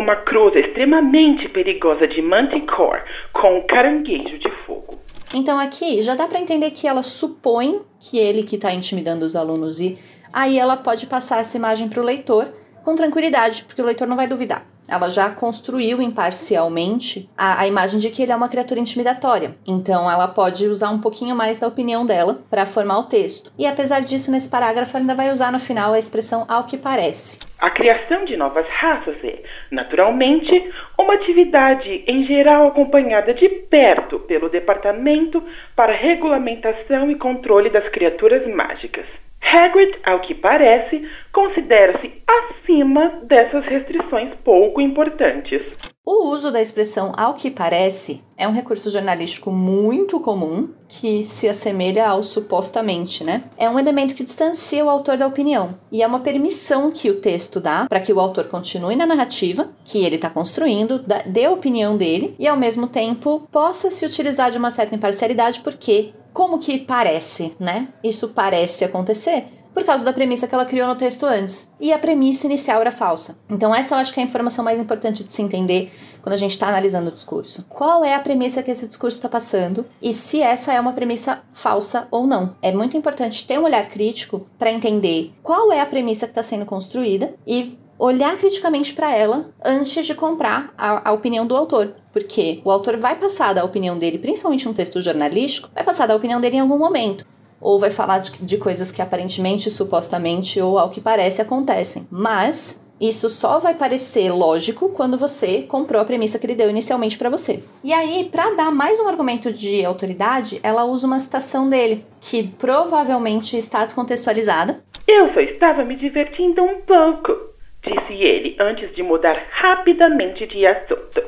uma 0.00 0.16
cruza 0.16 0.58
extremamente 0.58 1.48
perigosa 1.48 2.08
de 2.08 2.22
manticore 2.22 3.02
com 3.32 3.62
caranguejo 3.68 4.38
de 4.38 4.50
fogo. 4.66 4.98
Então 5.34 5.58
aqui 5.58 6.02
já 6.02 6.14
dá 6.14 6.26
para 6.26 6.40
entender 6.40 6.70
que 6.70 6.88
ela 6.88 7.02
supõe 7.02 7.80
que 8.00 8.18
ele 8.18 8.42
que 8.42 8.56
está 8.56 8.72
intimidando 8.72 9.24
os 9.24 9.36
alunos 9.36 9.78
e 9.78 9.96
aí 10.32 10.58
ela 10.58 10.76
pode 10.76 11.06
passar 11.06 11.38
essa 11.38 11.56
imagem 11.56 11.88
para 11.88 12.00
o 12.00 12.04
leitor 12.04 12.48
com 12.82 12.94
tranquilidade, 12.94 13.64
porque 13.64 13.80
o 13.80 13.84
leitor 13.84 14.08
não 14.08 14.16
vai 14.16 14.26
duvidar. 14.26 14.66
Ela 14.90 15.08
já 15.08 15.30
construiu 15.30 16.02
imparcialmente 16.02 17.30
a, 17.36 17.60
a, 17.60 17.66
imagem 17.66 18.00
de 18.00 18.10
que 18.10 18.22
ele 18.22 18.32
é 18.32 18.36
uma 18.36 18.48
criatura 18.48 18.80
intimidatória. 18.80 19.52
Então 19.66 20.10
ela 20.10 20.26
pode 20.26 20.66
usar 20.66 20.90
um 20.90 21.00
pouquinho 21.00 21.36
mais 21.36 21.60
da 21.60 21.68
opinião 21.68 22.04
dela 22.04 22.38
para 22.50 22.66
formar 22.66 22.98
o 22.98 23.04
texto. 23.04 23.52
E 23.58 23.66
apesar 23.66 24.00
disso, 24.00 24.30
nesse 24.30 24.50
parágrafo 24.50 24.96
ela 24.96 25.02
ainda 25.02 25.14
vai 25.14 25.30
usar 25.30 25.52
no 25.52 25.60
final 25.60 25.92
a 25.92 25.98
expressão 25.98 26.44
ao 26.48 26.64
que 26.64 26.76
parece. 26.76 27.38
A 27.60 27.70
criação 27.70 28.24
de 28.24 28.36
novas 28.36 28.66
raças 28.68 29.16
é, 29.22 29.42
naturalmente, 29.70 30.72
uma 30.98 31.14
atividade 31.14 32.04
em 32.06 32.26
geral 32.26 32.68
acompanhada 32.68 33.34
de 33.34 33.48
perto 33.48 34.18
pelo 34.20 34.48
Departamento 34.48 35.42
para 35.76 35.92
Regulamentação 35.92 37.10
e 37.10 37.16
Controle 37.16 37.70
das 37.70 37.86
Criaturas 37.90 38.46
Mágicas. 38.52 39.04
Hagrid, 39.42 39.98
ao 40.04 40.20
que 40.20 40.34
parece, 40.34 41.08
considera-se 41.32 42.12
acima 42.26 43.20
dessas 43.24 43.64
restrições 43.66 44.34
pouco 44.44 44.80
importantes. 44.80 45.64
O 46.04 46.28
uso 46.32 46.50
da 46.50 46.60
expressão 46.60 47.12
ao 47.16 47.34
que 47.34 47.50
parece 47.50 48.20
é 48.36 48.48
um 48.48 48.52
recurso 48.52 48.90
jornalístico 48.90 49.52
muito 49.52 50.18
comum 50.18 50.70
que 50.88 51.22
se 51.22 51.48
assemelha 51.48 52.08
ao 52.08 52.22
supostamente, 52.22 53.22
né? 53.22 53.44
É 53.56 53.68
um 53.68 53.78
elemento 53.78 54.14
que 54.14 54.24
distancia 54.24 54.84
o 54.84 54.90
autor 54.90 55.16
da 55.16 55.26
opinião 55.26 55.78
e 55.92 56.02
é 56.02 56.06
uma 56.06 56.20
permissão 56.20 56.90
que 56.90 57.10
o 57.10 57.20
texto 57.20 57.60
dá 57.60 57.86
para 57.88 58.00
que 58.00 58.12
o 58.12 58.18
autor 58.18 58.48
continue 58.48 58.96
na 58.96 59.06
narrativa 59.06 59.68
que 59.84 60.04
ele 60.04 60.16
está 60.16 60.30
construindo, 60.30 61.04
dê 61.26 61.44
a 61.44 61.52
opinião 61.52 61.96
dele 61.96 62.34
e 62.38 62.48
ao 62.48 62.56
mesmo 62.56 62.88
tempo 62.88 63.46
possa 63.52 63.90
se 63.90 64.04
utilizar 64.04 64.50
de 64.50 64.58
uma 64.58 64.70
certa 64.70 64.94
imparcialidade 64.94 65.60
porque 65.60 66.12
como 66.32 66.58
que 66.58 66.78
parece, 66.78 67.54
né? 67.60 67.88
Isso 68.02 68.28
parece 68.30 68.84
acontecer 68.84 69.59
por 69.74 69.84
causa 69.84 70.04
da 70.04 70.12
premissa 70.12 70.46
que 70.46 70.54
ela 70.54 70.64
criou 70.64 70.88
no 70.88 70.96
texto 70.96 71.24
antes. 71.26 71.70
E 71.80 71.92
a 71.92 71.98
premissa 71.98 72.46
inicial 72.46 72.80
era 72.80 72.90
falsa. 72.90 73.38
Então, 73.48 73.74
essa 73.74 73.94
eu 73.94 73.98
acho 73.98 74.12
que 74.12 74.20
é 74.20 74.22
a 74.22 74.26
informação 74.26 74.64
mais 74.64 74.78
importante 74.78 75.24
de 75.24 75.32
se 75.32 75.42
entender 75.42 75.92
quando 76.22 76.34
a 76.34 76.38
gente 76.38 76.52
está 76.52 76.68
analisando 76.68 77.08
o 77.08 77.12
discurso. 77.12 77.64
Qual 77.68 78.04
é 78.04 78.14
a 78.14 78.20
premissa 78.20 78.62
que 78.62 78.70
esse 78.70 78.86
discurso 78.86 79.16
está 79.16 79.28
passando 79.28 79.86
e 80.02 80.12
se 80.12 80.42
essa 80.42 80.72
é 80.72 80.80
uma 80.80 80.92
premissa 80.92 81.42
falsa 81.52 82.06
ou 82.10 82.26
não. 82.26 82.54
É 82.60 82.72
muito 82.72 82.96
importante 82.96 83.46
ter 83.46 83.58
um 83.58 83.64
olhar 83.64 83.86
crítico 83.88 84.46
para 84.58 84.72
entender 84.72 85.32
qual 85.42 85.72
é 85.72 85.80
a 85.80 85.86
premissa 85.86 86.26
que 86.26 86.32
está 86.32 86.42
sendo 86.42 86.66
construída 86.66 87.34
e 87.46 87.78
olhar 87.98 88.34
criticamente 88.38 88.94
para 88.94 89.14
ela 89.14 89.50
antes 89.62 90.06
de 90.06 90.14
comprar 90.14 90.72
a, 90.76 91.10
a, 91.10 91.12
opinião 91.12 91.46
do 91.46 91.54
autor. 91.54 91.94
Porque 92.10 92.62
o 92.64 92.70
autor 92.70 92.96
vai 92.96 93.14
passar 93.16 93.52
da 93.52 93.62
opinião 93.62 93.98
dele, 93.98 94.18
principalmente 94.18 94.66
um 94.66 94.72
texto 94.72 95.00
jornalístico, 95.02 95.70
vai 95.74 95.84
passar 95.84 96.06
da 96.06 96.16
opinião 96.16 96.40
dele 96.40 96.56
em 96.56 96.60
algum 96.60 96.78
momento. 96.78 97.26
Ou 97.60 97.78
vai 97.78 97.90
falar 97.90 98.18
de, 98.18 98.32
de 98.42 98.56
coisas 98.56 98.90
que 98.90 99.02
aparentemente, 99.02 99.70
supostamente 99.70 100.60
ou 100.60 100.78
ao 100.78 100.90
que 100.90 101.00
parece 101.00 101.42
acontecem. 101.42 102.06
Mas 102.10 102.80
isso 103.00 103.28
só 103.28 103.58
vai 103.58 103.74
parecer 103.74 104.30
lógico 104.30 104.90
quando 104.90 105.16
você 105.16 105.62
comprou 105.62 106.02
a 106.02 106.04
premissa 106.04 106.38
que 106.38 106.46
ele 106.46 106.54
deu 106.54 106.70
inicialmente 106.70 107.16
para 107.16 107.30
você. 107.30 107.62
E 107.82 107.92
aí, 107.92 108.28
para 108.30 108.54
dar 108.54 108.70
mais 108.70 109.00
um 109.00 109.08
argumento 109.08 109.52
de 109.52 109.84
autoridade, 109.84 110.60
ela 110.62 110.84
usa 110.84 111.06
uma 111.06 111.18
citação 111.18 111.68
dele, 111.68 112.04
que 112.20 112.48
provavelmente 112.58 113.56
está 113.56 113.84
descontextualizada. 113.84 114.82
Eu 115.08 115.32
só 115.32 115.40
estava 115.40 115.84
me 115.84 115.96
divertindo 115.96 116.62
um 116.62 116.80
pouco 116.82 117.50
disse 117.82 118.12
ele 118.12 118.56
antes 118.58 118.94
de 118.94 119.02
mudar 119.02 119.42
rapidamente 119.50 120.46
de 120.46 120.66
assunto. 120.66 121.20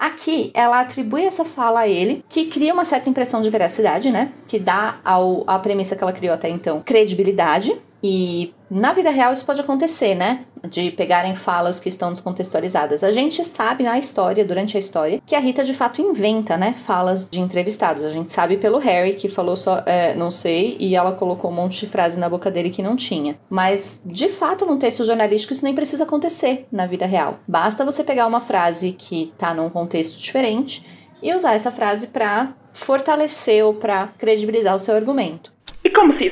Aqui, 0.00 0.50
ela 0.54 0.80
atribui 0.80 1.26
essa 1.26 1.44
fala 1.44 1.80
a 1.80 1.86
ele, 1.86 2.24
que 2.26 2.46
cria 2.46 2.72
uma 2.72 2.86
certa 2.86 3.10
impressão 3.10 3.42
de 3.42 3.50
veracidade, 3.50 4.10
né? 4.10 4.32
Que 4.48 4.58
dá 4.58 4.98
ao, 5.04 5.44
à 5.46 5.58
premissa 5.58 5.94
que 5.94 6.02
ela 6.02 6.10
criou 6.10 6.32
até 6.32 6.48
então 6.48 6.80
credibilidade. 6.80 7.78
E 8.02 8.54
na 8.70 8.92
vida 8.92 9.10
real 9.10 9.32
isso 9.32 9.44
pode 9.44 9.60
acontecer, 9.60 10.14
né? 10.14 10.44
De 10.68 10.90
pegarem 10.90 11.34
falas 11.34 11.80
que 11.80 11.88
estão 11.88 12.12
descontextualizadas. 12.12 13.02
A 13.02 13.10
gente 13.10 13.44
sabe 13.44 13.84
na 13.84 13.98
história, 13.98 14.44
durante 14.44 14.76
a 14.76 14.80
história, 14.80 15.20
que 15.26 15.34
a 15.34 15.40
Rita 15.40 15.64
de 15.64 15.74
fato 15.74 16.00
inventa, 16.00 16.56
né? 16.56 16.74
Falas 16.76 17.28
de 17.28 17.40
entrevistados. 17.40 18.04
A 18.04 18.10
gente 18.10 18.30
sabe 18.30 18.56
pelo 18.56 18.78
Harry, 18.78 19.14
que 19.14 19.28
falou 19.28 19.56
só, 19.56 19.82
é, 19.86 20.14
não 20.14 20.30
sei, 20.30 20.76
e 20.78 20.94
ela 20.94 21.12
colocou 21.12 21.50
um 21.50 21.54
monte 21.54 21.80
de 21.80 21.86
frase 21.86 22.18
na 22.18 22.28
boca 22.28 22.50
dele 22.50 22.70
que 22.70 22.82
não 22.82 22.96
tinha. 22.96 23.38
Mas, 23.48 24.00
de 24.04 24.28
fato, 24.28 24.64
num 24.64 24.78
texto 24.78 25.04
jornalístico, 25.04 25.52
isso 25.52 25.64
nem 25.64 25.74
precisa 25.74 26.04
acontecer 26.04 26.66
na 26.70 26.86
vida 26.86 27.06
real. 27.06 27.40
Basta 27.46 27.84
você 27.84 28.04
pegar 28.04 28.26
uma 28.26 28.40
frase 28.40 28.92
que 28.92 29.32
tá 29.36 29.52
num 29.52 29.68
contexto 29.68 30.18
diferente 30.18 30.84
e 31.22 31.34
usar 31.34 31.54
essa 31.54 31.70
frase 31.70 32.08
para 32.08 32.54
fortalecer 32.72 33.64
ou 33.64 33.74
para 33.74 34.08
credibilizar 34.18 34.74
o 34.74 34.78
seu 34.78 34.94
argumento. 34.94 35.52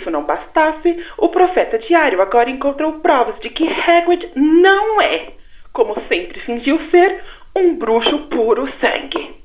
Isso 0.08 0.10
não 0.10 0.24
bastasse, 0.24 1.04
o 1.18 1.28
profeta 1.28 1.78
diário 1.78 2.22
agora 2.22 2.48
encontrou 2.48 2.94
provas 2.94 3.38
de 3.40 3.50
que 3.50 3.68
Hagrid 3.68 4.30
não 4.34 5.02
é, 5.02 5.32
como 5.70 5.94
sempre 6.08 6.40
fingiu 6.40 6.78
ser, 6.90 7.22
um 7.54 7.76
bruxo 7.76 8.26
puro 8.30 8.66
sangue. 8.80 9.36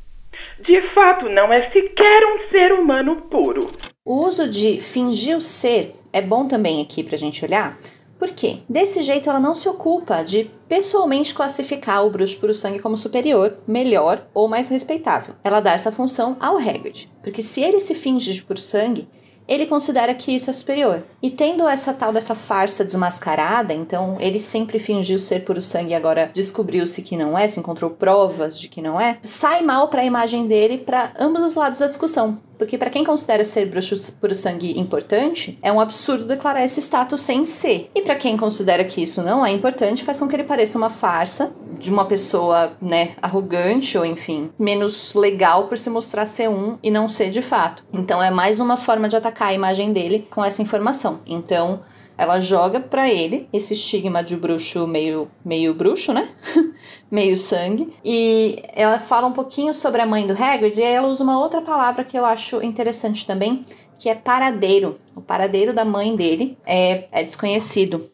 De 0.61 0.81
fato, 0.93 1.27
não 1.27 1.51
é 1.51 1.69
sequer 1.71 2.23
um 2.25 2.49
ser 2.49 2.71
humano 2.71 3.23
puro. 3.29 3.67
O 4.05 4.25
uso 4.25 4.47
de 4.47 4.79
fingiu 4.79 5.41
ser 5.41 5.91
é 6.13 6.21
bom 6.21 6.47
também 6.47 6.81
aqui 6.81 7.03
para 7.03 7.15
a 7.15 7.19
gente 7.19 7.43
olhar, 7.43 7.77
porque 8.17 8.59
desse 8.69 9.03
jeito 9.03 9.29
ela 9.29 9.41
não 9.41 9.53
se 9.53 9.67
ocupa 9.67 10.23
de 10.23 10.49
pessoalmente 10.69 11.35
classificar 11.35 12.05
o 12.05 12.09
bruxo 12.09 12.39
puro 12.39 12.53
sangue 12.53 12.79
como 12.79 12.95
superior, 12.95 13.57
melhor 13.67 14.25
ou 14.33 14.47
mais 14.47 14.69
respeitável. 14.69 15.35
Ela 15.43 15.59
dá 15.59 15.73
essa 15.73 15.91
função 15.91 16.37
ao 16.39 16.55
Hagrid, 16.55 17.09
porque 17.21 17.41
se 17.41 17.61
ele 17.61 17.81
se 17.81 17.93
finge 17.93 18.31
de 18.31 18.41
puro 18.41 18.59
sangue, 18.59 19.09
ele 19.47 19.65
considera 19.65 20.13
que 20.13 20.33
isso 20.33 20.49
é 20.49 20.53
superior. 20.53 21.03
E 21.21 21.29
tendo 21.29 21.67
essa 21.67 21.93
tal 21.93 22.11
dessa 22.11 22.35
farsa 22.35 22.83
desmascarada, 22.83 23.73
então 23.73 24.17
ele 24.19 24.39
sempre 24.39 24.79
fingiu 24.79 25.17
ser 25.17 25.43
puro 25.43 25.61
sangue 25.61 25.91
e 25.91 25.95
agora 25.95 26.29
descobriu-se 26.33 27.01
que 27.01 27.17
não 27.17 27.37
é, 27.37 27.47
se 27.47 27.59
encontrou 27.59 27.91
provas 27.91 28.59
de 28.59 28.67
que 28.67 28.81
não 28.81 28.99
é, 28.99 29.17
sai 29.21 29.61
mal 29.61 29.87
para 29.87 30.01
a 30.01 30.05
imagem 30.05 30.47
dele 30.47 30.77
para 30.77 31.11
ambos 31.19 31.43
os 31.43 31.55
lados 31.55 31.79
da 31.79 31.87
discussão. 31.87 32.39
Porque 32.57 32.77
para 32.77 32.89
quem 32.89 33.03
considera 33.03 33.43
ser 33.43 33.65
bruxo 33.65 34.13
puro 34.13 34.35
sangue 34.35 34.79
importante, 34.79 35.57
é 35.61 35.71
um 35.71 35.79
absurdo 35.79 36.25
declarar 36.25 36.63
esse 36.63 36.79
status 36.79 37.19
sem 37.19 37.43
ser. 37.45 37.89
E 37.93 38.01
para 38.01 38.15
quem 38.15 38.37
considera 38.37 38.83
que 38.83 39.01
isso 39.01 39.21
não 39.21 39.45
é 39.45 39.51
importante, 39.51 40.03
faz 40.03 40.19
com 40.19 40.27
que 40.27 40.35
ele 40.35 40.43
pareça 40.43 40.77
uma 40.77 40.89
farsa 40.89 41.51
de 41.83 41.91
uma 41.91 42.05
pessoa, 42.05 42.77
né, 42.81 43.11
arrogante 43.21 43.97
ou 43.97 44.05
enfim, 44.05 44.49
menos 44.57 45.13
legal 45.13 45.67
por 45.67 45.77
se 45.77 45.89
mostrar 45.89 46.25
ser 46.25 46.49
um 46.49 46.77
e 46.81 46.89
não 46.89 47.09
ser 47.09 47.29
de 47.29 47.41
fato. 47.41 47.83
Então 47.91 48.23
é 48.23 48.31
mais 48.31 48.61
uma 48.61 48.77
forma 48.77 49.09
de 49.09 49.17
atacar 49.17 49.49
a 49.49 49.53
imagem 49.53 49.91
dele 49.91 50.25
com 50.29 50.43
essa 50.43 50.61
informação. 50.61 51.19
Então, 51.27 51.81
ela 52.17 52.39
joga 52.39 52.79
para 52.79 53.09
ele 53.09 53.49
esse 53.51 53.73
estigma 53.73 54.23
de 54.23 54.37
bruxo 54.37 54.87
meio 54.87 55.29
meio 55.43 55.73
bruxo, 55.73 56.13
né? 56.13 56.29
meio 57.11 57.35
sangue. 57.35 57.93
E 58.03 58.63
ela 58.73 58.97
fala 58.97 59.27
um 59.27 59.33
pouquinho 59.33 59.73
sobre 59.73 60.01
a 60.01 60.05
mãe 60.05 60.25
do 60.25 60.31
Hagrid 60.33 60.79
e 60.79 60.83
ela 60.83 61.07
usa 61.09 61.21
uma 61.21 61.37
outra 61.37 61.61
palavra 61.61 62.05
que 62.05 62.17
eu 62.17 62.25
acho 62.25 62.63
interessante 62.63 63.27
também, 63.27 63.65
que 63.99 64.07
é 64.07 64.15
paradeiro. 64.15 64.99
O 65.13 65.21
paradeiro 65.21 65.73
da 65.73 65.83
mãe 65.83 66.15
dele 66.15 66.57
é, 66.65 67.07
é 67.11 67.23
desconhecido. 67.23 68.09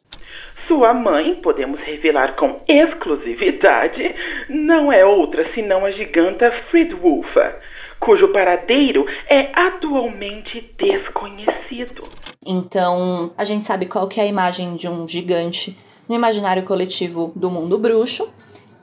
Sua 0.69 0.93
mãe, 0.93 1.33
podemos 1.41 1.79
revelar 1.81 2.35
com 2.35 2.61
exclusividade, 2.67 4.15
não 4.47 4.93
é 4.93 5.03
outra 5.03 5.51
senão 5.55 5.83
a 5.83 5.91
giganta 5.91 6.49
Fridwulfa, 6.69 7.59
cujo 7.99 8.27
paradeiro 8.27 9.03
é 9.27 9.49
atualmente 9.51 10.71
desconhecido. 10.77 12.03
Então, 12.45 13.31
a 13.35 13.43
gente 13.43 13.65
sabe 13.65 13.88
qual 13.88 14.07
que 14.07 14.21
é 14.21 14.23
a 14.23 14.27
imagem 14.27 14.75
de 14.75 14.88
um 14.88 15.07
gigante 15.07 15.75
no 16.07 16.13
imaginário 16.13 16.61
coletivo 16.61 17.33
do 17.35 17.49
mundo 17.49 17.79
bruxo. 17.79 18.31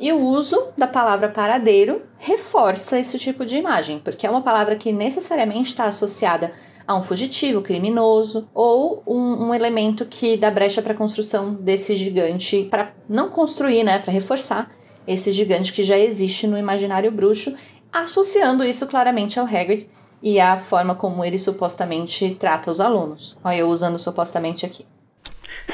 E 0.00 0.12
o 0.12 0.18
uso 0.18 0.72
da 0.76 0.88
palavra 0.88 1.28
paradeiro 1.28 2.02
reforça 2.18 2.98
esse 2.98 3.16
tipo 3.16 3.46
de 3.46 3.56
imagem, 3.56 4.00
porque 4.00 4.26
é 4.26 4.30
uma 4.30 4.42
palavra 4.42 4.74
que 4.74 4.92
necessariamente 4.92 5.68
está 5.68 5.84
associada 5.84 6.52
a 6.86 6.94
um 6.94 7.02
fugitivo, 7.02 7.62
criminoso, 7.62 8.48
ou 8.54 9.02
um, 9.06 9.48
um 9.48 9.54
elemento 9.54 10.06
que 10.06 10.36
dá 10.36 10.50
brecha 10.50 10.80
para 10.80 10.92
a 10.92 10.96
construção 10.96 11.54
desse 11.54 11.96
gigante, 11.96 12.66
para 12.70 12.92
não 13.08 13.28
construir, 13.28 13.82
né, 13.82 13.98
para 13.98 14.12
reforçar 14.12 14.70
esse 15.06 15.32
gigante 15.32 15.72
que 15.72 15.82
já 15.82 15.98
existe 15.98 16.46
no 16.46 16.58
imaginário 16.58 17.10
bruxo, 17.10 17.56
associando 17.92 18.64
isso 18.64 18.86
claramente 18.88 19.38
ao 19.38 19.46
Hagrid 19.46 19.86
e 20.22 20.40
à 20.40 20.56
forma 20.56 20.94
como 20.94 21.24
ele 21.24 21.38
supostamente 21.38 22.34
trata 22.34 22.70
os 22.70 22.80
alunos. 22.80 23.36
Olha, 23.44 23.58
eu 23.58 23.68
usando 23.68 23.98
supostamente 23.98 24.64
aqui. 24.64 24.84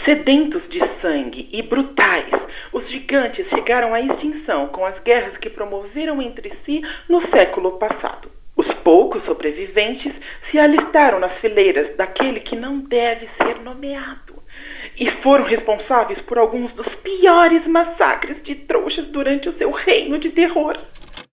Sedentos 0.05 0.63
de 0.69 0.81
sangue 1.01 1.49
e 1.53 1.63
brutais, 1.63 2.31
os 2.73 2.89
gigantes 2.91 3.47
chegaram 3.51 3.95
à 3.95 4.01
extinção 4.01 4.69
com 4.69 4.85
as 4.85 4.99
guerras 5.03 5.37
que 5.39 5.51
promoveram 5.51 6.21
entre 6.23 6.53
si 6.65 6.81
no 7.09 7.21
século 7.31 7.73
passado. 7.79 8.32
Sobreviventes 9.43 10.13
se 10.51 10.59
alistaram 10.59 11.19
nas 11.19 11.33
fileiras 11.41 11.97
daquele 11.97 12.39
que 12.41 12.55
não 12.55 12.79
deve 12.79 13.29
ser 13.37 13.61
nomeado 13.61 14.41
e 14.97 15.11
foram 15.21 15.45
responsáveis 15.45 16.21
por 16.23 16.39
alguns 16.39 16.73
dos 16.75 16.87
piores 17.03 17.67
massacres 17.67 18.41
de 18.45 18.55
trouxas 18.55 19.09
durante 19.09 19.49
o 19.49 19.59
seu 19.59 19.73
reino 19.73 20.21
de 20.21 20.31
terror. 20.31 20.77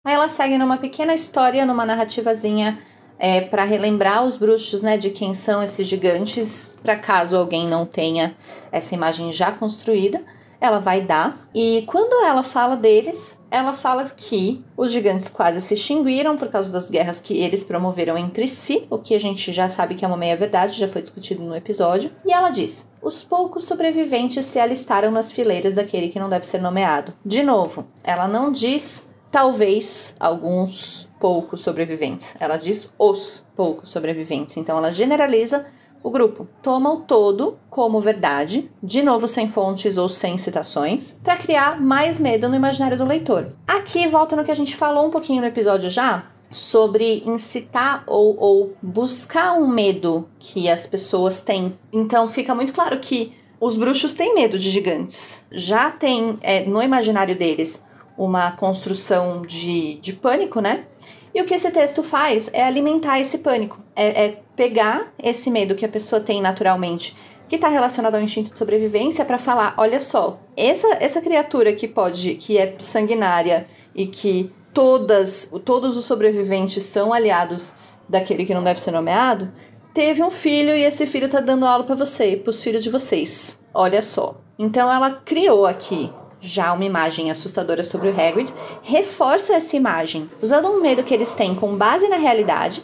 Aí 0.04 0.16
ela 0.16 0.28
segue 0.28 0.58
numa 0.58 0.78
pequena 0.78 1.14
história, 1.14 1.68
numa 1.68 1.86
narrativazinha 1.86 2.80
é 3.20 3.42
para 3.42 3.64
relembrar 3.64 4.24
os 4.24 4.38
bruxos, 4.38 4.82
né, 4.82 4.98
de 4.98 5.12
quem 5.12 5.36
são 5.36 5.62
esses 5.62 5.88
gigantes, 5.88 6.76
para 6.82 6.96
caso 6.96 7.38
alguém 7.38 7.68
não 7.68 7.86
tenha 7.86 8.34
essa 8.72 8.96
imagem 8.96 9.32
já 9.32 9.52
construída 9.52 10.20
ela 10.60 10.80
vai 10.80 11.02
dar. 11.02 11.50
E 11.54 11.84
quando 11.88 12.26
ela 12.26 12.44
fala 12.44 12.76
deles, 12.76 13.40
ela 13.50 13.74
fala 13.74 14.04
que 14.06 14.64
os 14.76 14.92
gigantes 14.92 15.30
quase 15.30 15.62
se 15.62 15.74
extinguiram 15.74 16.38
por 16.38 16.50
causa 16.50 16.72
das 16.72 16.90
guerras 16.90 17.20
que 17.20 17.34
eles 17.34 17.64
promoveram 17.64 18.18
entre 18.18 18.48
si, 18.48 18.86
o 18.90 18.98
que 18.98 19.16
a 19.16 19.20
gente 19.20 19.52
já 19.52 19.70
sabe 19.70 19.96
que 19.96 20.06
é 20.06 20.08
uma 20.08 20.18
meia 20.18 20.36
verdade, 20.36 20.78
já 20.78 20.88
foi 20.88 21.02
discutido 21.02 21.44
no 21.44 21.56
episódio. 21.56 22.12
E 22.26 22.32
ela 22.32 22.50
diz: 22.50 22.90
os 23.02 23.24
poucos 23.24 23.64
sobreviventes 23.64 24.46
se 24.46 24.60
alistaram 24.60 25.12
nas 25.12 25.32
fileiras 25.32 25.76
daquele 25.76 26.10
que 26.10 26.20
não 26.20 26.30
deve 26.30 26.46
ser 26.46 26.62
nomeado. 26.62 27.14
De 27.26 27.44
novo, 27.44 27.88
ela 28.04 28.28
não 28.28 28.52
diz 28.52 29.10
talvez 29.32 30.16
alguns 30.20 31.08
poucos 31.20 31.62
sobreviventes. 31.62 32.36
Ela 32.40 32.58
diz 32.58 32.92
os 32.98 33.46
poucos 33.56 33.90
sobreviventes. 33.90 34.58
Então 34.58 34.78
ela 34.78 34.92
generaliza 34.92 35.66
o 36.04 36.10
grupo 36.10 36.48
toma 36.62 36.92
o 36.92 37.02
todo 37.02 37.58
como 37.70 38.00
verdade, 38.00 38.72
de 38.82 39.02
novo 39.02 39.28
sem 39.28 39.48
fontes 39.48 39.98
ou 39.98 40.08
sem 40.08 40.38
citações, 40.38 41.20
para 41.24 41.38
criar 41.38 41.82
mais 41.82 42.20
medo 42.20 42.48
no 42.48 42.56
imaginário 42.56 42.98
do 42.98 43.06
leitor. 43.06 43.54
Aqui 43.68 44.08
volta 44.08 44.36
no 44.36 44.44
que 44.44 44.52
a 44.52 44.56
gente 44.56 44.76
falou 44.76 45.06
um 45.06 45.12
pouquinho 45.12 45.42
no 45.42 45.48
episódio 45.48 45.90
já, 45.90 46.26
sobre 46.52 47.24
incitar 47.26 48.04
ou, 48.08 48.36
ou 48.40 48.74
buscar 48.82 49.54
um 49.54 49.68
medo 49.68 50.28
que 50.40 50.70
as 50.70 50.88
pessoas 50.88 51.42
têm. 51.42 51.78
Então 51.92 52.28
fica 52.28 52.56
muito 52.56 52.74
claro 52.74 53.00
que 53.00 53.34
os 53.60 53.76
bruxos 53.76 54.14
têm 54.14 54.34
medo 54.34 54.58
de 54.58 54.70
gigantes. 54.70 55.46
Já 55.52 55.92
tem 55.92 56.38
é, 56.42 56.66
no 56.66 56.82
imaginário 56.82 57.36
deles 57.36 57.84
uma 58.18 58.52
construção 58.52 59.42
de, 59.42 59.96
de 60.02 60.14
pânico, 60.14 60.60
né? 60.60 60.86
E 61.34 61.42
o 61.42 61.46
que 61.46 61.54
esse 61.54 61.70
texto 61.72 62.02
faz 62.02 62.50
é 62.54 62.64
alimentar 62.64 63.20
esse 63.20 63.40
pânico, 63.40 63.80
é, 63.96 64.26
é 64.26 64.38
pegar 64.56 65.14
esse 65.22 65.50
medo 65.52 65.76
que 65.76 65.86
a 65.86 65.90
pessoa 65.90 66.20
tem 66.20 66.42
naturalmente, 66.42 67.16
que 67.48 67.56
está 67.56 67.68
relacionado 67.68 68.16
ao 68.16 68.22
instinto 68.22 68.52
de 68.52 68.58
sobrevivência, 68.58 69.26
para 69.26 69.38
falar: 69.38 69.74
olha 69.78 70.00
só, 70.00 70.40
essa, 70.58 70.88
essa 71.00 71.22
criatura 71.22 71.74
que 71.74 71.88
pode, 71.88 72.36
que 72.36 72.58
é 72.58 72.76
sanguinária 72.78 73.68
e 73.94 74.08
que 74.08 74.52
todas, 74.74 75.52
todos 75.66 75.98
os 75.98 76.06
sobreviventes 76.06 76.84
são 76.84 77.14
aliados 77.14 77.74
daquele 78.08 78.46
que 78.46 78.54
não 78.54 78.64
deve 78.64 78.82
ser 78.82 78.92
nomeado, 78.92 79.52
teve 79.94 80.24
um 80.24 80.32
filho 80.32 80.76
e 80.76 80.84
esse 80.84 81.06
filho 81.06 81.26
está 81.26 81.40
dando 81.40 81.66
aula 81.66 81.84
para 81.84 81.96
você, 81.96 82.36
para 82.36 82.50
os 82.50 82.64
filhos 82.64 82.84
de 82.84 82.90
vocês. 82.90 83.62
Olha 83.74 84.02
só. 84.02 84.42
Então 84.58 84.92
ela 84.92 85.12
criou 85.12 85.66
aqui 85.66 86.12
já 86.42 86.74
uma 86.74 86.86
imagem 86.86 87.30
assustadora 87.32 87.84
sobre 87.84 88.10
o 88.10 88.12
Hagrid, 88.12 88.52
reforça 88.84 89.54
essa 89.54 89.76
imagem, 89.76 90.30
usando 90.42 90.70
um 90.70 90.82
medo 90.82 91.04
que 91.04 91.14
eles 91.14 91.34
têm 91.36 91.56
com 91.56 91.76
base 91.76 92.08
na 92.08 92.18
realidade, 92.18 92.84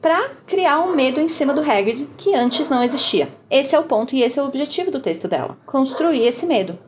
para 0.00 0.30
criar 0.46 0.80
um 0.80 0.94
medo 0.94 1.20
em 1.20 1.28
cima 1.28 1.52
do 1.52 1.60
Hagrid 1.60 2.06
que 2.16 2.34
antes 2.34 2.68
não 2.70 2.82
existia. 2.82 3.28
Esse 3.50 3.74
é 3.74 3.78
o 3.78 3.84
ponto 3.84 4.14
e 4.14 4.22
esse 4.22 4.38
é 4.38 4.42
o 4.42 4.46
objetivo 4.46 4.90
do 4.90 5.00
texto 5.00 5.26
dela: 5.26 5.56
construir 5.66 6.26
esse 6.26 6.46
medo. 6.46 6.78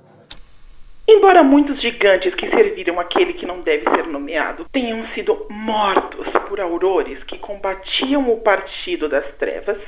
Embora 1.11 1.43
muitos 1.43 1.81
gigantes 1.81 2.35
que 2.35 2.51
serviram 2.51 3.01
aquele 3.01 3.33
que 3.33 3.47
não 3.47 3.63
deve 3.63 3.83
ser 3.91 4.07
nomeado 4.07 4.67
tenham 4.71 5.07
sido 5.15 5.47
mortos 5.49 6.27
por 6.49 6.61
aurores 6.61 7.23
que 7.25 7.39
combatiam 7.39 8.31
o 8.31 8.41
Partido 8.41 9.09
das 9.09 9.25
Trevas, 9.37 9.79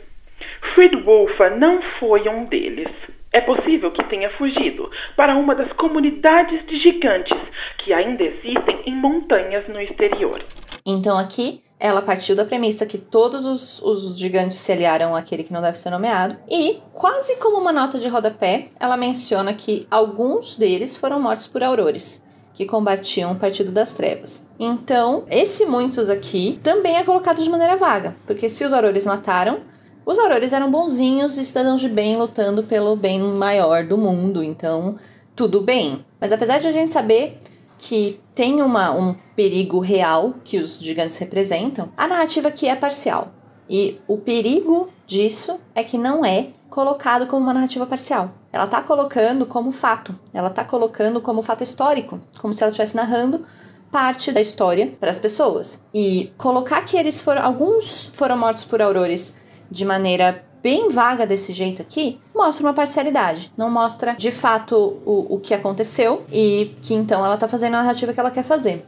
Fridwulfa 0.75 1.50
não 1.50 1.82
foi 1.99 2.26
um 2.26 2.46
deles. 2.46 2.88
É 3.32 3.40
possível 3.40 3.92
que 3.92 4.02
tenha 4.08 4.28
fugido 4.37 4.90
para 5.16 5.37
uma 5.37 5.54
das 5.54 5.72
comunidades 5.75 6.66
de 6.66 6.78
gigantes 6.80 7.38
que 7.84 7.92
ainda 7.92 8.25
existem 8.25 8.82
em 8.87 8.96
montanhas 8.96 9.68
no 9.68 9.80
exterior. 9.80 10.42
Então 10.84 11.16
aqui 11.16 11.62
ela 11.80 12.02
partiu 12.02 12.37
da 12.37 12.44
premissa 12.44 12.84
que 12.84 12.99
todos 12.99 13.46
os, 13.46 13.80
os, 13.80 14.18
gigantes 14.18 14.58
se 14.58 14.70
aliaram 14.70 15.16
àquele 15.16 15.42
que 15.42 15.52
não 15.52 15.62
deve 15.62 15.78
ser 15.78 15.88
nomeado, 15.88 16.37
e, 16.49 16.78
quase 16.92 17.37
como 17.37 17.56
uma 17.56 17.72
nota 17.72 17.99
de 17.99 18.06
rodapé, 18.06 18.68
ela 18.78 18.99
menciona 18.99 19.54
que 19.54 19.87
alguns 19.90 20.57
deles 20.59 20.94
foram 20.94 21.18
mortos 21.18 21.46
por 21.46 21.64
aurores, 21.64 22.22
que 22.52 22.66
combatiam 22.66 23.33
o 23.33 23.37
Partido 23.37 23.72
das 23.72 23.94
Trevas. 23.94 24.46
Então, 24.59 25.24
esse 25.31 25.64
muitos 25.64 26.11
aqui 26.11 26.61
também 26.62 26.98
é 26.98 27.02
colocado 27.02 27.42
de 27.42 27.48
maneira 27.48 27.76
vaga, 27.76 28.14
porque 28.26 28.50
se 28.50 28.62
os 28.62 28.74
aurores 28.74 29.07
mataram, 29.07 29.61
os 30.04 30.18
aurores 30.18 30.52
eram 30.52 30.70
bonzinhos 30.70 31.32
cidadãos 31.32 31.80
de 31.80 31.88
bem 31.88 32.16
lutando 32.16 32.62
pelo 32.62 32.96
bem 32.96 33.20
maior 33.20 33.84
do 33.84 33.96
mundo, 33.96 34.42
então 34.42 34.96
tudo 35.36 35.60
bem. 35.60 36.04
Mas 36.20 36.32
apesar 36.32 36.58
de 36.58 36.68
a 36.68 36.72
gente 36.72 36.90
saber 36.90 37.38
que 37.78 38.20
tem 38.34 38.60
uma, 38.60 38.90
um 38.90 39.14
perigo 39.34 39.80
real 39.80 40.34
que 40.44 40.58
os 40.58 40.78
gigantes 40.78 41.16
representam, 41.16 41.90
a 41.96 42.06
narrativa 42.06 42.48
aqui 42.48 42.68
é 42.68 42.76
parcial. 42.76 43.28
E 43.68 43.98
o 44.06 44.18
perigo 44.18 44.88
disso 45.06 45.58
é 45.74 45.82
que 45.82 45.96
não 45.96 46.24
é 46.24 46.48
colocado 46.68 47.26
como 47.26 47.42
uma 47.42 47.54
narrativa 47.54 47.86
parcial. 47.86 48.32
Ela 48.52 48.64
está 48.64 48.82
colocando 48.82 49.46
como 49.46 49.72
fato, 49.72 50.14
ela 50.34 50.48
está 50.48 50.64
colocando 50.64 51.20
como 51.20 51.42
fato 51.42 51.62
histórico, 51.62 52.20
como 52.40 52.52
se 52.52 52.62
ela 52.62 52.70
estivesse 52.70 52.96
narrando 52.96 53.44
parte 53.90 54.30
da 54.30 54.40
história 54.40 54.94
para 55.00 55.10
as 55.10 55.18
pessoas. 55.18 55.82
E 55.92 56.32
colocar 56.36 56.84
que 56.84 56.96
eles 56.96 57.20
foram, 57.20 57.42
alguns 57.42 58.10
foram 58.12 58.36
mortos 58.36 58.64
por 58.64 58.80
aurores 58.80 59.36
de 59.70 59.85
maneira 59.85 60.42
bem 60.62 60.88
vaga 60.88 61.26
desse 61.26 61.52
jeito 61.52 61.80
aqui, 61.83 62.18
mostra 62.35 62.66
uma 62.66 62.74
parcialidade. 62.74 63.52
Não 63.56 63.70
mostra 63.70 64.12
de 64.12 64.30
fato 64.30 64.76
o, 65.06 65.35
o 65.37 65.40
que 65.40 65.54
aconteceu 65.54 66.24
e 66.33 66.74
que 66.83 66.94
então 66.94 67.24
ela 67.24 67.37
tá 67.37 67.48
fazendo 67.48 67.74
a 67.74 67.83
narrativa 67.83 68.12
que 68.12 68.20
ela 68.20 68.30
quer 68.30 68.44
fazer. 68.44 68.83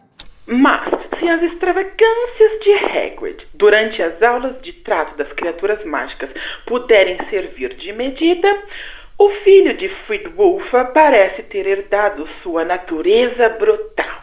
Mas, 0.47 0.90
se 1.18 1.29
as 1.29 1.42
extravagâncias 1.42 2.51
de 2.64 2.73
Hagrid 2.73 3.47
durante 3.55 4.03
as 4.03 4.21
aulas 4.23 4.61
de 4.62 4.73
trato 4.73 5.16
das 5.16 5.33
criaturas 5.33 5.85
mágicas 5.85 6.31
puderem 6.66 7.16
servir 7.31 7.75
de 7.77 7.92
medida, 7.92 8.49
o 9.18 9.31
filho 9.45 9.77
de 9.77 9.88
Fridwulfa 10.07 10.85
parece 10.87 11.42
ter 11.45 11.66
herdado 11.66 12.27
sua 12.42 12.64
natureza 12.64 13.49
brutal. 13.51 14.21